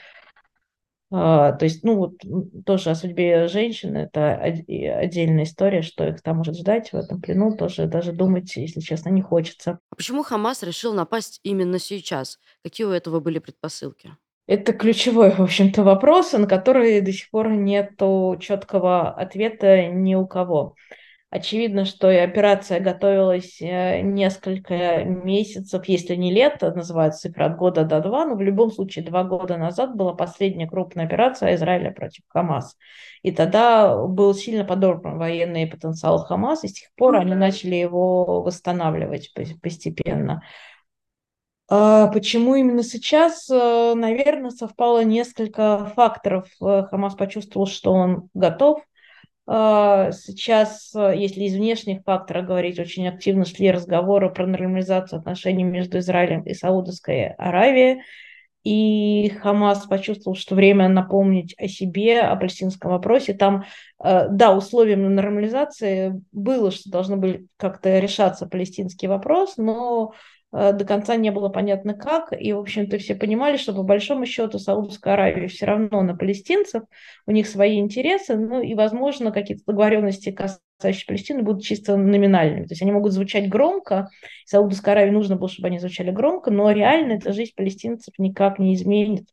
А, 1.10 1.54
то 1.54 1.66
есть, 1.66 1.84
ну, 1.84 1.96
вот 1.96 2.16
тоже 2.66 2.90
о 2.90 2.96
судьбе 2.96 3.48
женщин, 3.48 3.96
это 3.96 4.36
отдельная 4.36 5.44
история, 5.44 5.82
что 5.82 6.08
их 6.08 6.22
там 6.22 6.38
может 6.38 6.58
ждать 6.58 6.92
в 6.92 6.96
этом 6.96 7.22
плену, 7.22 7.56
тоже 7.56 7.88
даже 7.88 8.12
думать, 8.12 8.54
если 8.58 8.82
честно, 8.82 9.10
не 9.10 9.22
хочется. 9.22 9.80
А 9.90 9.96
почему 9.96 10.24
Хамас 10.24 10.64
решил 10.64 10.94
напасть 10.94 11.40
именно 11.44 11.80
сейчас? 11.80 12.40
Какие 12.64 12.88
у 12.88 12.92
этого 12.92 13.20
были 13.22 13.40
предпосылки? 13.40 14.12
Это 14.48 14.74
ключевой, 14.74 15.32
в 15.32 15.42
общем-то, 15.42 15.84
вопрос, 15.84 16.32
на 16.34 16.48
который 16.48 17.02
до 17.02 17.12
сих 17.12 17.30
пор 17.30 17.50
нет 17.50 17.92
четкого 18.40 19.12
ответа 19.12 19.88
ни 19.88 20.16
у 20.16 20.26
кого. 20.26 20.76
Очевидно, 21.30 21.84
что 21.84 22.10
и 22.10 22.16
операция 22.16 22.80
готовилась 22.80 23.62
э, 23.62 24.00
несколько 24.00 25.04
месяцев, 25.04 25.84
если 25.86 26.16
не 26.16 26.32
лет, 26.32 26.62
называется 26.62 27.28
цифра 27.28 27.48
от 27.48 27.58
года 27.58 27.84
до 27.84 28.00
два, 28.00 28.26
но 28.26 28.36
в 28.36 28.42
любом 28.42 28.72
случае 28.72 29.04
два 29.04 29.26
года 29.26 29.58
назад 29.58 29.94
была 29.98 30.14
последняя 30.14 30.68
крупная 30.70 31.06
операция 31.06 31.56
Израиля 31.56 31.92
против 31.92 32.24
Хамас. 32.30 32.78
И 33.24 33.32
тогда 33.32 34.08
был 34.08 34.34
сильно 34.34 34.64
подорван 34.64 35.18
военный 35.18 35.68
потенциал 35.68 36.20
Хамас, 36.20 36.64
и 36.64 36.70
с 36.70 36.74
тех 36.74 36.90
пор 36.96 37.18
они 37.18 37.36
начали 37.36 37.76
его 37.76 38.42
восстанавливать 38.42 39.34
постепенно. 39.62 40.44
А 41.70 42.08
почему 42.08 42.56
именно 42.56 42.84
сейчас? 42.84 43.50
Э, 43.50 43.96
Наверное, 43.96 44.52
совпало 44.52 45.04
несколько 45.04 45.92
факторов. 45.94 46.48
Э, 46.62 46.84
Хамас 46.90 47.16
почувствовал, 47.16 47.68
что 47.68 47.92
он 47.92 48.30
готов– 48.34 48.80
а, 48.87 48.87
сейчас, 49.50 50.94
э, 50.94 51.14
если 51.16 51.44
из 51.44 51.56
внешних 51.56 52.04
факторов 52.04 52.46
говорить, 52.46 52.80
очень 52.80 53.08
активно 53.08 53.46
шли 53.46 53.72
разговоры 53.72 54.30
про 54.30 54.46
нормализацию 54.46 55.20
отношений 55.20 55.64
между 55.64 56.00
Израилем 56.00 56.42
и 56.42 56.54
Саудовской 56.54 57.30
Аравией. 57.36 58.02
И 58.66 59.30
Хамас 59.42 59.86
почувствовал, 59.86 60.36
что 60.36 60.54
время 60.54 60.90
напомнить 60.90 61.56
о 61.58 61.70
себе, 61.70 62.20
о 62.20 62.36
палестинском 62.36 62.92
вопросе. 62.92 63.34
Там, 63.34 63.64
э, 64.04 64.28
да, 64.30 64.54
условием 64.54 65.16
нормализации 65.16 66.22
было, 66.34 66.70
что 66.70 66.92
должны 66.92 67.16
были 67.16 67.48
как-то 67.56 68.00
решаться 68.00 68.48
палестинский 68.48 69.08
вопрос, 69.08 69.56
но 69.56 70.12
до 70.58 70.86
конца 70.86 71.16
не 71.16 71.32
было 71.32 71.50
понятно 71.50 71.94
как, 71.94 72.34
и, 72.34 72.52
в 72.52 72.60
общем-то, 72.60 72.98
все 72.98 73.14
понимали, 73.14 73.58
что 73.58 73.74
по 73.74 73.84
большому 73.84 74.26
счету 74.26 74.58
Саудовская 74.58 75.14
Аравия 75.14 75.48
все 75.48 75.68
равно 75.68 76.02
на 76.02 76.16
палестинцев, 76.16 76.82
у 77.28 77.32
них 77.32 77.48
свои 77.48 77.80
интересы, 77.80 78.36
ну 78.36 78.62
и, 78.62 78.74
возможно, 78.74 79.32
какие-то 79.32 79.64
договоренности, 79.68 80.32
касающиеся 80.32 81.06
Палестины, 81.06 81.44
будут 81.44 81.64
чисто 81.64 81.96
номинальными. 81.96 82.66
То 82.66 82.72
есть 82.72 82.82
они 82.82 82.92
могут 82.92 83.12
звучать 83.12 83.50
громко, 83.50 84.10
Саудовской 84.46 84.94
Аравии 84.94 85.12
нужно 85.12 85.36
было, 85.36 85.48
чтобы 85.48 85.68
они 85.68 85.78
звучали 85.78 86.10
громко, 86.10 86.50
но 86.50 86.72
реально 86.72 87.14
эта 87.14 87.34
жизнь 87.34 87.54
палестинцев 87.56 88.16
никак 88.18 88.58
не 88.58 88.74
изменит. 88.74 89.28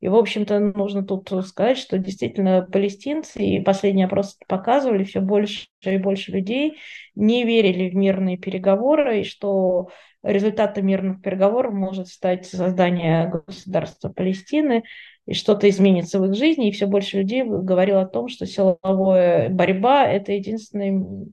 И, 0.00 0.08
в 0.08 0.14
общем-то, 0.14 0.60
нужно 0.60 1.02
тут 1.02 1.30
сказать, 1.44 1.78
что 1.78 1.98
действительно 1.98 2.62
палестинцы, 2.62 3.42
и 3.42 3.60
последние 3.60 4.06
опросы 4.06 4.36
показывали, 4.46 5.02
все 5.02 5.20
больше 5.20 5.66
и 5.82 5.98
больше 5.98 6.30
людей 6.30 6.78
не 7.16 7.44
верили 7.44 7.90
в 7.90 7.96
мирные 7.96 8.36
переговоры, 8.36 9.20
и 9.20 9.24
что 9.24 9.88
результатом 10.28 10.86
мирных 10.86 11.22
переговоров 11.22 11.72
может 11.72 12.08
стать 12.08 12.46
создание 12.46 13.28
государства 13.46 14.08
Палестины, 14.08 14.84
и 15.26 15.34
что-то 15.34 15.68
изменится 15.68 16.20
в 16.20 16.26
их 16.26 16.34
жизни, 16.34 16.68
и 16.68 16.72
все 16.72 16.86
больше 16.86 17.18
людей 17.18 17.44
говорило 17.44 18.02
о 18.02 18.06
том, 18.06 18.28
что 18.28 18.46
силовая 18.46 19.48
борьба– 19.50 20.06
это 20.10 20.32
единственный 20.32 21.32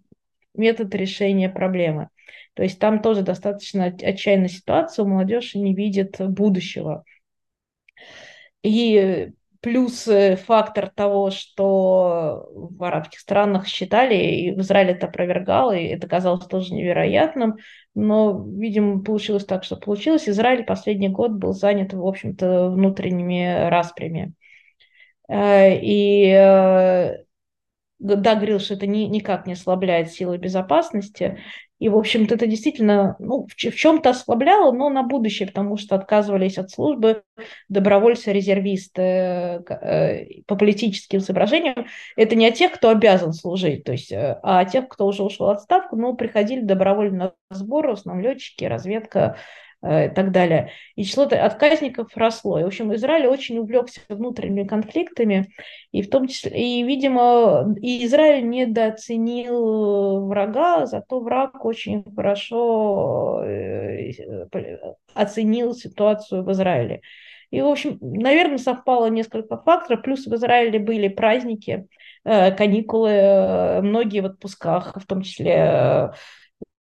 метод 0.53 0.93
решения 0.95 1.49
проблемы. 1.49 2.09
То 2.55 2.63
есть 2.63 2.79
там 2.79 3.01
тоже 3.01 3.21
достаточно 3.21 3.85
отчаянная 3.85 4.47
ситуация, 4.47 5.05
молодежь 5.05 5.55
не 5.55 5.75
видит 5.75 6.17
будущего. 6.19 7.03
И 8.63 9.31
плюс 9.65 10.07
э, 10.07 10.35
фактор 10.35 10.91
того, 10.91 11.31
что 11.31 12.47
в 12.53 12.83
арабских 12.83 13.17
странах 13.19 13.65
считали, 13.65 14.13
и 14.13 14.51
в 14.51 14.59
Израиле 14.59 14.91
это 14.91 15.07
опровергало, 15.07 15.75
и 15.75 15.87
это 15.87 16.07
казалось 16.07 16.45
тоже 16.45 16.75
невероятным, 16.75 17.55
но, 17.95 18.45
видимо, 18.47 19.03
получилось 19.03 19.43
так, 19.43 19.63
что 19.63 19.75
получилось. 19.75 20.29
Израиль 20.29 20.65
последний 20.65 21.09
год 21.09 21.31
был 21.31 21.53
занят, 21.53 21.93
в 21.93 22.05
общем-то, 22.05 22.69
внутренними 22.69 23.67
распрями. 23.67 24.33
Э, 25.27 25.75
и 25.81 26.27
э, 26.29 27.24
да, 28.05 28.35
говорил, 28.35 28.59
что 28.59 28.75
это 28.75 28.87
ни, 28.87 28.99
никак 29.05 29.47
не 29.47 29.53
ослабляет 29.53 30.11
силы 30.11 30.37
безопасности, 30.37 31.39
и, 31.77 31.89
в 31.89 31.97
общем-то, 31.97 32.35
это 32.35 32.47
действительно 32.47 33.17
ну, 33.19 33.47
в, 33.47 33.53
в 33.53 33.75
чем-то 33.75 34.11
ослабляло, 34.11 34.71
но 34.71 34.89
на 34.89 35.03
будущее, 35.03 35.47
потому 35.47 35.75
что 35.75 35.95
отказывались 35.95 36.57
от 36.57 36.71
службы 36.71 37.23
добровольцы-резервисты 37.67 39.01
э, 39.01 40.41
по 40.47 40.55
политическим 40.55 41.19
соображениям. 41.19 41.85
Это 42.15 42.35
не 42.35 42.47
о 42.47 42.51
тех, 42.51 42.71
кто 42.71 42.89
обязан 42.89 43.33
служить, 43.33 43.83
то 43.83 43.91
есть, 43.91 44.11
э, 44.11 44.39
а 44.41 44.59
о 44.59 44.65
тех, 44.65 44.87
кто 44.87 45.05
уже 45.05 45.23
ушел 45.23 45.47
в 45.47 45.49
отставку, 45.49 45.97
но 45.97 46.13
приходили 46.13 46.61
добровольно 46.61 47.33
на 47.49 47.55
сборы, 47.55 47.89
в 47.89 47.99
основном 47.99 48.23
летчики, 48.23 48.63
разведка, 48.63 49.37
и 49.83 50.09
так 50.09 50.31
далее. 50.31 50.71
И 50.95 51.03
число 51.03 51.23
отказников 51.23 52.15
росло. 52.15 52.59
И, 52.59 52.63
в 52.63 52.67
общем, 52.67 52.93
Израиль 52.95 53.27
очень 53.27 53.59
увлекся 53.59 54.01
внутренними 54.09 54.67
конфликтами, 54.67 55.49
и 55.91 56.01
в 56.01 56.09
том 56.09 56.27
числе, 56.27 56.51
и, 56.51 56.83
видимо, 56.83 57.75
и 57.81 58.05
Израиль 58.05 58.47
недооценил 58.47 60.25
врага, 60.27 60.85
зато 60.85 61.19
враг 61.19 61.63
очень 61.65 62.03
хорошо 62.15 63.43
э, 63.45 64.11
оценил 65.13 65.73
ситуацию 65.73 66.43
в 66.43 66.51
Израиле. 66.51 67.01
И, 67.51 67.61
в 67.61 67.67
общем, 67.67 67.97
наверное, 68.01 68.57
совпало 68.57 69.05
несколько 69.07 69.57
факторов. 69.57 70.01
Плюс 70.01 70.25
в 70.25 70.33
Израиле 70.35 70.79
были 70.79 71.07
праздники, 71.07 71.87
э, 72.23 72.51
каникулы, 72.51 73.81
многие 73.81 74.21
в 74.21 74.25
отпусках, 74.25 74.97
в 74.99 75.05
том 75.05 75.21
числе 75.21 76.11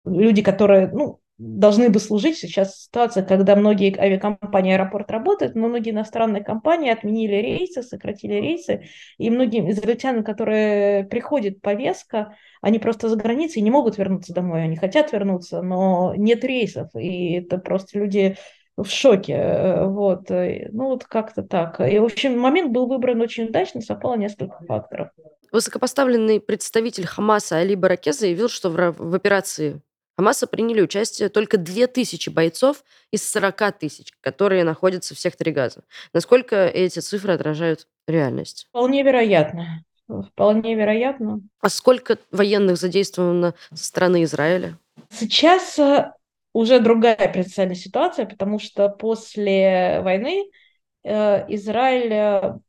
люди, 0.04 0.41
которые, 0.41 0.89
ну, 0.89 1.19
должны 1.38 1.89
бы 1.89 2.00
служить. 2.00 2.38
Сейчас 2.38 2.84
ситуация, 2.84 3.23
когда 3.23 3.56
многие 3.56 3.95
авиакомпании 3.97 4.73
аэропорт 4.73 5.12
работают, 5.12 5.56
но 5.56 5.67
многие 5.67 5.91
иностранные 5.91 6.43
компании 6.43 6.91
отменили 6.91 7.36
рейсы, 7.36 7.84
сократили 7.84 8.34
рейсы, 8.34 8.86
и 9.17 9.30
многим 9.30 9.69
израильтянам, 9.69 10.23
которые 10.23 11.04
приходят 11.06 11.62
повестка, 11.62 12.36
они 12.62 12.80
просто 12.80 13.10
за 13.10 13.15
границей 13.15 13.62
не 13.62 13.71
могут 13.71 13.97
вернуться 13.97 14.34
домой, 14.34 14.63
они 14.63 14.76
хотят 14.76 15.12
вернуться, 15.12 15.62
но 15.62 16.13
нет 16.15 16.43
рейсов, 16.43 16.89
и 16.95 17.34
это 17.34 17.60
просто 17.60 18.00
люди 18.00 18.36
в 18.76 18.86
шоке, 18.86 19.84
вот, 19.86 20.30
ну 20.30 20.86
вот 20.86 21.06
как-то 21.06 21.41
так. 21.41 21.80
И, 21.82 21.97
в 21.97 22.06
общем, 22.06 22.38
момент 22.39 22.71
был 22.71 22.88
выбран 22.88 23.21
очень 23.21 23.45
удачно, 23.45 23.82
совпало 23.82 24.15
несколько 24.15 24.63
факторов. 24.65 25.10
Высокопоставленный 25.52 26.39
представитель 26.39 27.06
Хамаса 27.06 27.58
Али 27.58 27.76
Бараке 27.76 28.12
заявил, 28.12 28.50
что 28.50 28.69
в, 28.69 28.91
в 28.91 29.15
операции 29.15 29.82
Хамаса 30.17 30.47
приняли 30.47 30.82
участие 30.82 31.30
только 31.30 31.58
2000 31.58 32.30
бойцов 32.30 32.84
из 33.12 33.30
40 33.30 33.77
тысяч, 33.77 34.12
которые 34.21 34.63
находятся 34.63 35.13
в 35.13 35.19
секторе 35.19 35.51
газа. 35.51 35.84
Насколько 36.12 36.65
эти 36.65 36.99
цифры 36.99 37.34
отражают 37.34 37.88
реальность? 38.08 38.65
Вполне 38.69 39.03
вероятно. 39.03 39.84
Вполне 40.08 40.73
вероятно. 40.73 41.41
А 41.60 41.69
сколько 41.69 42.17
военных 42.32 42.77
задействовано 42.77 43.53
со 43.73 43.84
стороны 43.84 44.23
Израиля? 44.23 44.80
Сейчас 45.12 45.77
э, 45.77 46.12
уже 46.53 46.80
другая 46.80 47.32
принципиальная 47.32 47.75
ситуация, 47.75 48.25
потому 48.25 48.58
что 48.58 48.89
после 48.89 49.99
войны 50.01 50.49
э, 51.03 51.53
Израиль 51.53 52.60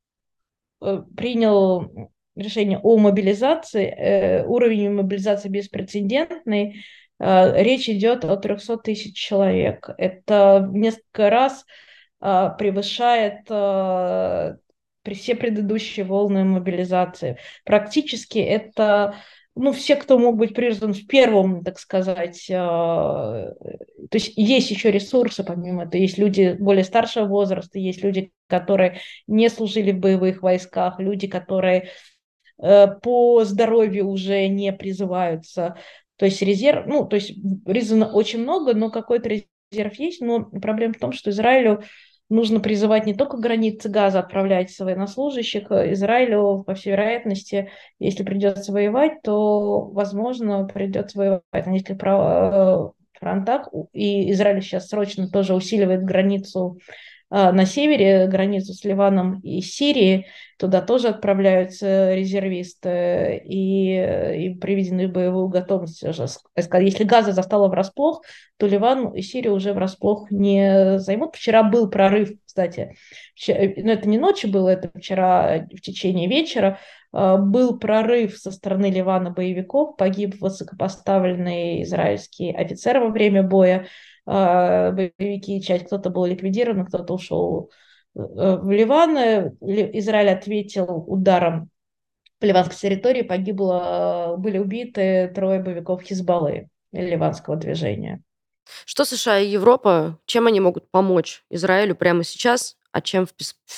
э, 0.83 1.03
принял 1.17 2.11
решение 2.37 2.79
о 2.79 2.99
мобилизации, 2.99 4.45
уровень 4.47 4.93
мобилизации 4.93 5.49
беспрецедентный, 5.49 6.85
речь 7.21 7.89
идет 7.89 8.25
о 8.25 8.37
300 8.37 8.79
тысяч 8.79 9.17
человек. 9.17 9.91
Это 9.99 10.67
в 10.69 10.77
несколько 10.77 11.31
раз 11.31 11.65
э, 12.21 12.51
превышает 12.59 13.47
э, 13.51 14.57
при 15.03 15.15
все 15.15 15.35
предыдущие 15.35 16.05
волны 16.05 16.45
мобилизации. 16.45 17.39
Практически 17.65 18.39
это 18.39 19.17
ну, 19.55 19.73
все, 19.73 19.97
кто 19.97 20.19
мог 20.19 20.37
быть 20.37 20.55
призван 20.55 20.95
в 20.95 21.07
первом, 21.09 21.65
так 21.65 21.81
сказать, 21.81 22.47
то 22.47 23.57
есть 24.13 24.33
есть 24.37 24.71
еще 24.71 24.93
ресурсы 24.93 25.43
помимо 25.43 25.83
этого, 25.83 26.01
есть 26.01 26.17
люди 26.17 26.57
более 26.61 26.85
старшего 26.85 27.27
возраста, 27.27 27.81
есть 27.81 28.05
люди, 28.05 28.31
которые 28.47 29.01
не 29.27 29.49
служили 29.49 29.91
в 29.91 29.99
боевых 29.99 30.43
войсках, 30.43 31.01
люди, 31.01 31.27
которые 31.27 31.89
по 32.57 33.45
здоровью 33.45 34.07
уже 34.07 34.47
не 34.47 34.73
призываются. 34.73 35.77
То 36.19 36.25
есть 36.25 36.43
резерв, 36.43 36.87
ну, 36.87 37.07
то 37.07 37.17
есть 37.17 37.35
призвано 37.65 38.11
очень 38.13 38.43
много, 38.43 38.75
но 38.75 38.91
какой-то 38.91 39.29
резерв 39.29 39.95
есть, 39.95 40.21
но 40.21 40.45
проблема 40.45 40.95
в 40.95 40.99
том, 40.99 41.13
что 41.13 41.31
Израилю 41.31 41.83
нужно 42.29 42.61
призывать 42.61 43.07
не 43.07 43.15
только 43.15 43.39
границы 43.39 43.89
газа 43.89 44.21
отправлять 44.21 44.77
военнослужащих. 44.79 45.71
Израилю, 45.71 46.65
по 46.67 46.75
всей 46.75 46.91
вероятности, 46.91 47.71
если 47.99 48.23
придется 48.23 48.73
воевать, 48.73 49.23
то, 49.23 49.89
возможно, 49.91 50.67
придется 50.67 51.19
воевать 51.19 51.67
на 51.67 51.71
нескольких 51.71 52.03
э, 52.05 52.89
фронтах. 53.19 53.69
И 53.93 54.33
Израиль 54.33 54.61
сейчас 54.61 54.89
срочно 54.89 55.31
тоже 55.31 55.55
усиливает 55.55 56.05
границу 56.05 56.79
на 57.31 57.67
севере, 57.67 58.27
границу 58.27 58.73
с 58.73 58.85
Ливаном 58.85 59.41
и 59.41 59.61
Сирией, 59.61 60.27
туда 60.59 60.81
тоже 60.81 61.09
отправляются 61.09 62.15
резервисты 62.15 63.43
и, 63.45 64.47
и 64.47 64.55
приведены 64.55 65.09
в 65.09 65.13
боевую 65.13 65.49
готовность. 65.49 66.03
Если 66.03 67.05
Газа 67.05 67.33
застала 67.33 67.69
врасплох, 67.69 68.23
то 68.57 68.67
Ливан 68.67 69.15
и 69.15 69.23
Сирия 69.23 69.51
уже 69.51 69.73
врасплох 69.73 70.31
не 70.31 70.99
займут. 70.99 71.37
Вчера 71.37 71.63
был 71.63 71.89
прорыв, 71.89 72.31
кстати, 72.45 72.97
но 73.47 73.55
ну, 73.55 73.93
это 73.93 74.09
не 74.09 74.19
ночью 74.19 74.51
было, 74.51 74.71
это 74.71 74.91
вчера 74.99 75.67
в 75.71 75.81
течение 75.81 76.29
вечера, 76.29 76.79
а, 77.13 77.37
был 77.37 77.79
прорыв 77.79 78.37
со 78.37 78.51
стороны 78.51 78.91
Ливана 78.91 79.31
боевиков, 79.31 79.97
погиб 79.97 80.41
высокопоставленный 80.41 81.83
израильский 81.83 82.53
офицер 82.53 82.99
во 82.99 83.09
время 83.09 83.43
боя, 83.43 83.87
а, 83.87 83.89
боевики, 84.29 85.63
часть 85.63 85.87
кто-то 85.87 86.11
был 86.11 86.27
ликвидирован, 86.27 86.87
кто-то 86.87 87.15
ушел 87.15 87.71
э, 88.15 88.21
в 88.21 88.71
Ливан. 88.71 89.17
Израиль 89.61 90.31
ответил 90.31 91.05
ударом 91.07 91.71
по 92.39 92.45
ливанской 92.45 92.77
территории, 92.77 93.23
погибло, 93.23 94.37
были 94.39 94.59
убиты 94.59 95.33
трое 95.35 95.61
боевиков 95.61 96.03
Хизбаллы, 96.03 96.69
ливанского 96.93 97.57
движения. 97.57 98.23
Что 98.85 99.05
США 99.05 99.41
и 99.41 99.49
Европа, 99.49 100.19
чем 100.27 100.47
они 100.47 100.61
могут 100.61 100.91
помочь 100.91 101.43
Израилю 101.51 101.97
прямо 101.97 102.23
сейчас, 102.23 102.77
а 102.93 103.01
чем 103.01 103.27
в, 103.27 103.33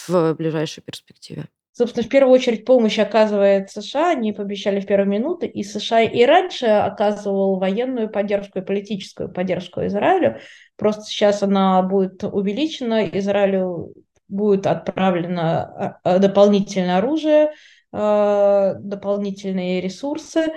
в 0.09 0.35
ближайшей 0.35 0.83
перспективе? 0.83 1.47
Собственно, 1.81 2.05
в 2.05 2.11
первую 2.11 2.35
очередь 2.35 2.67
помощь 2.67 2.99
оказывает 2.99 3.71
США, 3.71 4.11
они 4.11 4.35
пообещали 4.35 4.81
в 4.81 4.87
первые 4.87 5.09
минуты, 5.09 5.47
и 5.47 5.63
США 5.63 6.03
и 6.03 6.27
раньше 6.27 6.67
оказывал 6.67 7.59
военную 7.59 8.11
поддержку 8.11 8.59
и 8.59 8.63
политическую 8.63 9.33
поддержку 9.33 9.81
Израилю. 9.87 10.41
Просто 10.77 11.05
сейчас 11.05 11.43
она 11.43 11.81
будет 11.81 12.23
увеличена, 12.23 13.09
Израилю 13.09 13.95
будет 14.29 14.67
отправлено 14.67 15.63
а, 15.63 16.01
а, 16.05 16.19
дополнительное 16.19 16.99
оружие, 16.99 17.53
а, 17.93 18.75
дополнительные 18.75 19.81
ресурсы. 19.81 20.53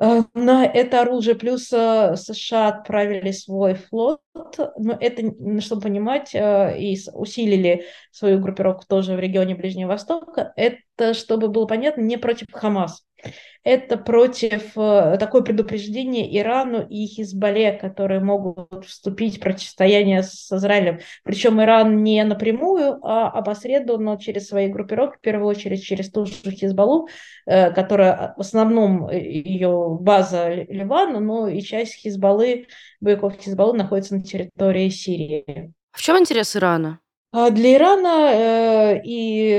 Э, 0.00 0.22
на 0.34 0.64
это 0.64 1.00
оружие, 1.02 1.34
плюс 1.34 1.72
э, 1.72 2.14
США 2.16 2.68
отправили 2.68 3.32
свой 3.32 3.74
флот, 3.74 4.20
но 4.76 4.96
это, 5.00 5.60
чтобы 5.60 5.82
понимать, 5.82 6.34
э, 6.34 6.78
и 6.78 6.96
усилили 7.12 7.84
свою 8.12 8.38
группировку 8.38 8.84
тоже 8.88 9.16
в 9.16 9.18
регионе 9.18 9.56
Ближнего 9.56 9.88
Востока, 9.88 10.52
это, 10.56 11.14
чтобы 11.14 11.48
было 11.48 11.66
понятно, 11.66 12.02
не 12.02 12.16
против 12.16 12.46
Хамас 12.52 13.07
это 13.64 13.98
против 13.98 14.76
э, 14.76 15.16
такое 15.18 15.42
предупреждение 15.42 16.38
Ирану 16.38 16.86
и 16.88 17.06
Хизбалле, 17.06 17.72
которые 17.72 18.20
могут 18.20 18.86
вступить 18.86 19.36
в 19.36 19.40
противостояние 19.40 20.22
с 20.22 20.50
Израилем. 20.50 21.00
Причем 21.24 21.60
Иран 21.60 22.02
не 22.02 22.24
напрямую, 22.24 22.98
а 23.02 23.28
опосредованно 23.28 24.18
через 24.18 24.48
свои 24.48 24.68
группировки, 24.68 25.18
в 25.18 25.20
первую 25.20 25.48
очередь 25.48 25.84
через 25.84 26.10
ту 26.10 26.26
же 26.26 26.32
Хизбаллу, 26.50 27.08
э, 27.46 27.70
которая 27.72 28.34
в 28.36 28.40
основном 28.40 29.08
э, 29.08 29.18
ее 29.20 29.98
база 30.00 30.54
Ливана, 30.54 31.20
но 31.20 31.48
и 31.48 31.60
часть 31.60 31.94
Хизбаллы, 31.94 32.68
боевиков 33.00 33.34
Хизбаллы 33.38 33.76
находится 33.76 34.14
на 34.14 34.22
территории 34.22 34.88
Сирии. 34.88 35.72
В 35.92 36.00
чем 36.00 36.18
интерес 36.18 36.56
Ирана? 36.56 37.00
А 37.30 37.50
для 37.50 37.74
Ирана 37.74 38.30
э, 38.32 39.02
и 39.04 39.52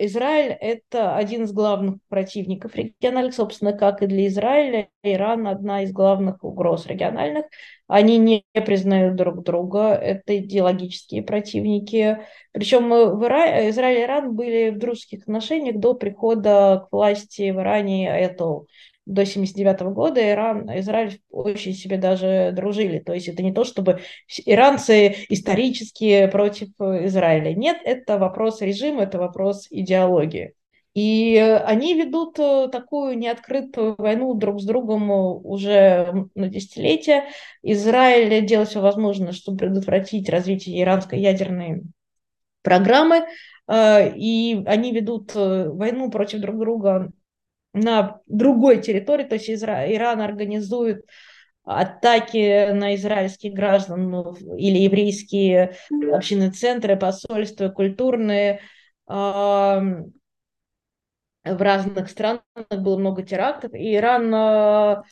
Израиль 0.00 0.56
это 0.60 1.14
один 1.14 1.44
из 1.44 1.52
главных 1.52 1.98
противников 2.08 2.74
региональных, 2.74 3.34
собственно, 3.34 3.72
как 3.72 4.02
и 4.02 4.08
для 4.08 4.26
Израиля. 4.26 4.88
Иран 5.04 5.46
одна 5.46 5.82
из 5.84 5.92
главных 5.92 6.42
угроз 6.42 6.86
региональных. 6.86 7.46
Они 7.86 8.18
не 8.18 8.44
признают 8.54 9.14
друг 9.14 9.44
друга, 9.44 9.94
это 9.94 10.36
идеологические 10.38 11.22
противники. 11.22 12.18
Причем 12.50 12.92
Ира... 12.92 13.68
Израиль 13.70 14.00
и 14.00 14.02
Иран 14.02 14.34
были 14.34 14.70
в 14.70 14.78
дружеских 14.78 15.22
отношениях 15.22 15.76
до 15.78 15.94
прихода 15.94 16.86
к 16.88 16.92
власти 16.92 17.50
в 17.50 17.60
Иране 17.60 18.12
Аятол 18.12 18.66
до 19.04 19.24
79 19.24 19.80
года 19.92 20.20
Иран, 20.30 20.68
Израиль 20.78 21.20
очень 21.30 21.74
себе 21.74 21.96
даже 21.96 22.52
дружили. 22.54 23.00
То 23.00 23.12
есть 23.12 23.28
это 23.28 23.42
не 23.42 23.52
то, 23.52 23.64
чтобы 23.64 24.00
иранцы 24.46 25.16
исторически 25.28 26.26
против 26.28 26.68
Израиля. 26.78 27.54
Нет, 27.54 27.78
это 27.84 28.18
вопрос 28.18 28.60
режима, 28.60 29.02
это 29.02 29.18
вопрос 29.18 29.66
идеологии. 29.70 30.54
И 30.94 31.38
они 31.38 31.94
ведут 31.94 32.38
э, 32.38 32.68
такую 32.70 33.16
неоткрытую 33.16 33.94
войну 33.96 34.34
друг 34.34 34.60
с 34.60 34.64
другом 34.64 35.10
уже 35.10 36.28
на 36.34 36.48
десятилетия. 36.48 37.24
Израиль 37.62 38.44
делает 38.44 38.68
все 38.68 38.80
возможное, 38.82 39.32
чтобы 39.32 39.56
предотвратить 39.56 40.28
развитие 40.28 40.82
иранской 40.82 41.18
ядерной 41.18 41.84
программы. 42.60 43.24
Э, 43.68 44.12
и 44.14 44.62
они 44.66 44.92
ведут 44.92 45.32
э, 45.34 45.70
войну 45.70 46.10
против 46.10 46.40
друг 46.40 46.58
друга 46.58 47.10
на 47.72 48.20
другой 48.26 48.80
территории, 48.80 49.24
то 49.24 49.34
есть 49.34 49.50
Изра... 49.50 49.90
Иран 49.92 50.20
организует 50.20 51.06
атаки 51.64 52.72
на 52.72 52.94
израильских 52.96 53.52
граждан 53.54 54.10
ну, 54.10 54.34
или 54.56 54.78
еврейские 54.78 55.76
общины 56.12 56.50
центры, 56.50 56.96
посольства, 56.96 57.68
культурные. 57.68 58.60
В 59.06 60.04
разных 61.44 62.08
странах 62.08 62.42
было 62.70 62.96
много 62.96 63.22
терактов, 63.24 63.74
и 63.74 63.96
Иран 63.96 64.32
э, 64.32 65.02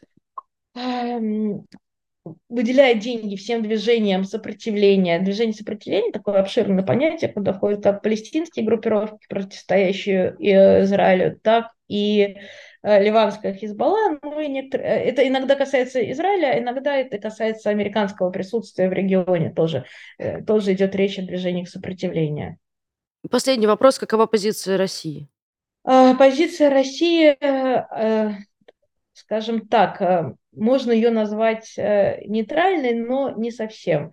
выделяет 2.48 2.98
деньги 2.98 3.37
всем 3.37 3.62
движениям 3.62 4.24
сопротивления. 4.24 5.18
Движение 5.20 5.54
сопротивления– 5.54 6.11
такое 6.12 6.40
обширное 6.40 6.85
понятие, 6.85 7.33
куда 7.33 7.52
входят 7.52 7.83
как 7.83 8.02
палестинские 8.02 8.64
группировки, 8.64 9.26
противостоящие 9.28 10.37
Израилю, 10.38 11.38
так 11.42 11.68
и 11.88 12.37
э, 12.83 13.02
ливанская 13.02 13.54
Хизбалла, 13.54 14.18
ну 14.22 14.38
и 14.38 14.48
некоторые, 14.48 14.88
э, 14.88 15.04
это 15.11 15.26
иногда 15.26 15.56
касается 15.56 16.09
Израиля, 16.12 16.59
иногда 16.61 16.96
это 16.96 17.18
касается 17.18 17.70
американского 17.70 18.30
присутствия 18.30 18.88
в 18.88 18.92
регионе 18.92 19.50
тоже, 19.50 19.85
э, 20.18 20.42
тоже 20.42 20.74
идет 20.74 20.94
речь 20.94 21.18
о 21.18 21.22
движениях 21.22 21.68
сопротивления. 21.68 22.59
Последний 23.28 23.66
вопрос, 23.66 23.98
какова 23.98 24.26
позиция 24.26 24.78
России? 24.78 25.28
А, 25.85 26.14
позиция 26.14 26.70
России, 26.70 27.37
скажем 29.12 29.66
так, 29.66 30.37
можно 30.52 30.92
ее 30.92 31.10
назвать 31.10 31.74
нейтральной, 31.76 32.94
но 32.94 33.30
не 33.30 33.50
совсем. 33.50 34.12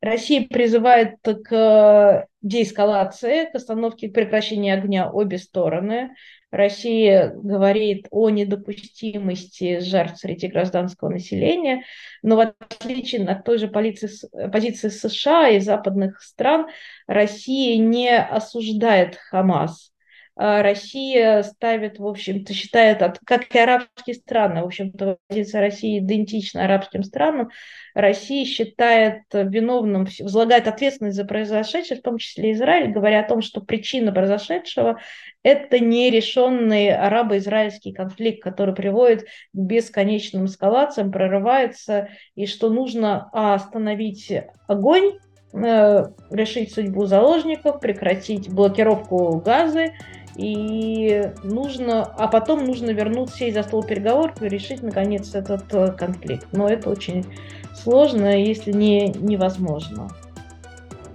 Россия 0.00 0.48
призывает 0.48 1.16
к 1.22 2.28
деэскалации, 2.40 3.44
к 3.50 3.54
остановке, 3.54 4.08
к 4.08 4.14
прекращению 4.14 4.74
огня 4.74 5.08
обе 5.10 5.38
стороны. 5.38 6.10
Россия 6.50 7.32
говорит 7.32 8.08
о 8.10 8.30
недопустимости 8.30 9.78
жертв 9.78 10.18
среди 10.18 10.48
гражданского 10.48 11.08
населения, 11.08 11.84
но 12.22 12.36
в 12.36 12.40
отличие 12.40 13.24
от 13.26 13.44
той 13.44 13.58
же 13.58 13.68
полиции, 13.68 14.10
позиции 14.48 14.88
США 14.88 15.48
и 15.50 15.60
западных 15.60 16.20
стран, 16.20 16.66
Россия 17.06 17.78
не 17.78 18.14
осуждает 18.14 19.16
Хамас. 19.16 19.91
А, 20.34 20.62
Россия 20.62 21.42
ставит, 21.42 21.98
в 21.98 22.06
общем-то, 22.06 22.54
считает, 22.54 23.18
как 23.26 23.54
и 23.54 23.58
арабские 23.58 24.16
страны, 24.16 24.62
в 24.62 24.66
общем-то, 24.66 25.18
позиция 25.28 25.60
России 25.60 25.98
идентична 25.98 26.64
арабским 26.64 27.02
странам, 27.02 27.50
Россия 27.94 28.46
считает 28.46 29.24
виновным, 29.32 30.06
возлагает 30.20 30.68
ответственность 30.68 31.16
за 31.16 31.26
произошедшее, 31.26 32.00
в 32.00 32.02
том 32.02 32.16
числе 32.16 32.52
Израиль, 32.52 32.90
говоря 32.90 33.20
о 33.20 33.28
том, 33.28 33.42
что 33.42 33.60
причина 33.60 34.10
произошедшего– 34.10 34.98
это 35.42 35.78
нерешенный 35.80 36.94
арабо-израильский 36.94 37.92
конфликт, 37.92 38.42
который 38.42 38.74
приводит 38.74 39.24
к 39.24 39.26
бесконечным 39.52 40.46
эскалациям, 40.46 41.12
прорывается, 41.12 42.08
и 42.36 42.46
что 42.46 42.70
нужно 42.70 43.28
а, 43.32 43.54
остановить 43.54 44.32
огонь, 44.66 45.18
э, 45.52 46.04
решить 46.30 46.72
судьбу 46.72 47.04
заложников, 47.04 47.80
прекратить 47.80 48.48
блокировку 48.50 49.36
газа, 49.44 49.90
и 50.36 51.32
нужно, 51.42 52.04
а 52.04 52.28
потом 52.28 52.64
нужно 52.64 52.90
вернуться 52.90 53.36
сесть 53.36 53.54
за 53.54 53.62
стол 53.62 53.82
переговоров 53.82 54.42
и 54.42 54.48
решить 54.48 54.82
наконец 54.82 55.34
этот 55.34 55.64
э, 55.72 55.92
конфликт. 55.92 56.46
Но 56.52 56.68
это 56.68 56.90
очень 56.90 57.26
сложно, 57.74 58.36
если 58.36 58.72
не 58.72 59.08
невозможно. 59.08 60.08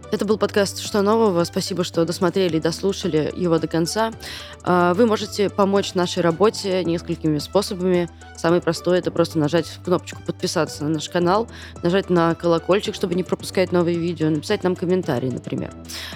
Это 0.09 0.23
был 0.23 0.37
подкаст 0.37 0.79
«Что 0.79 1.01
нового?». 1.01 1.43
Спасибо, 1.43 1.83
что 1.83 2.05
досмотрели 2.05 2.57
и 2.57 2.61
дослушали 2.61 3.33
его 3.35 3.59
до 3.59 3.67
конца. 3.67 4.13
А, 4.63 4.93
вы 4.93 5.05
можете 5.05 5.49
помочь 5.49 5.95
нашей 5.95 6.23
работе 6.23 6.81
несколькими 6.85 7.39
способами. 7.39 8.09
Самый 8.37 8.61
простой– 8.61 8.99
это 8.99 9.11
просто 9.11 9.37
нажать 9.37 9.67
кнопочку 9.83 10.21
«Подписаться» 10.25 10.85
на 10.85 10.91
наш 10.91 11.09
канал, 11.09 11.49
нажать 11.83 12.09
на 12.09 12.35
колокольчик, 12.35 12.95
чтобы 12.95 13.15
не 13.15 13.23
пропускать 13.23 13.73
новые 13.73 13.97
видео, 13.97 14.29
написать 14.29 14.63
нам 14.63 14.77
комментарий, 14.77 15.29
например. 15.29 15.73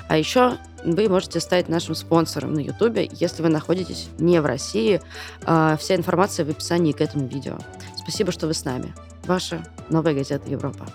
А 0.08 0.18
еще 0.18 0.58
вы 0.86 1.10
можете 1.10 1.42
стать 1.42 1.68
нашим 1.68 1.94
спонсором 1.94 2.54
на 2.54 2.60
YouTube, 2.60 3.12
если 3.12 3.44
вы 3.44 3.50
находитесь 3.50 4.08
не 4.20 4.40
в 4.42 4.46
России. 4.46 5.02
А, 5.44 5.76
вся 5.76 5.96
информация 5.96 6.46
в 6.46 6.50
описании 6.50 6.94
к 6.94 7.02
этому 7.02 7.28
видео. 7.28 7.58
Спасибо, 7.98 8.32
что 8.32 8.48
вы 8.48 8.54
с 8.54 8.64
нами. 8.64 8.94
Ваша 9.26 9.66
новая 9.90 10.14
газета 10.14 10.50
Европа. 10.50 10.88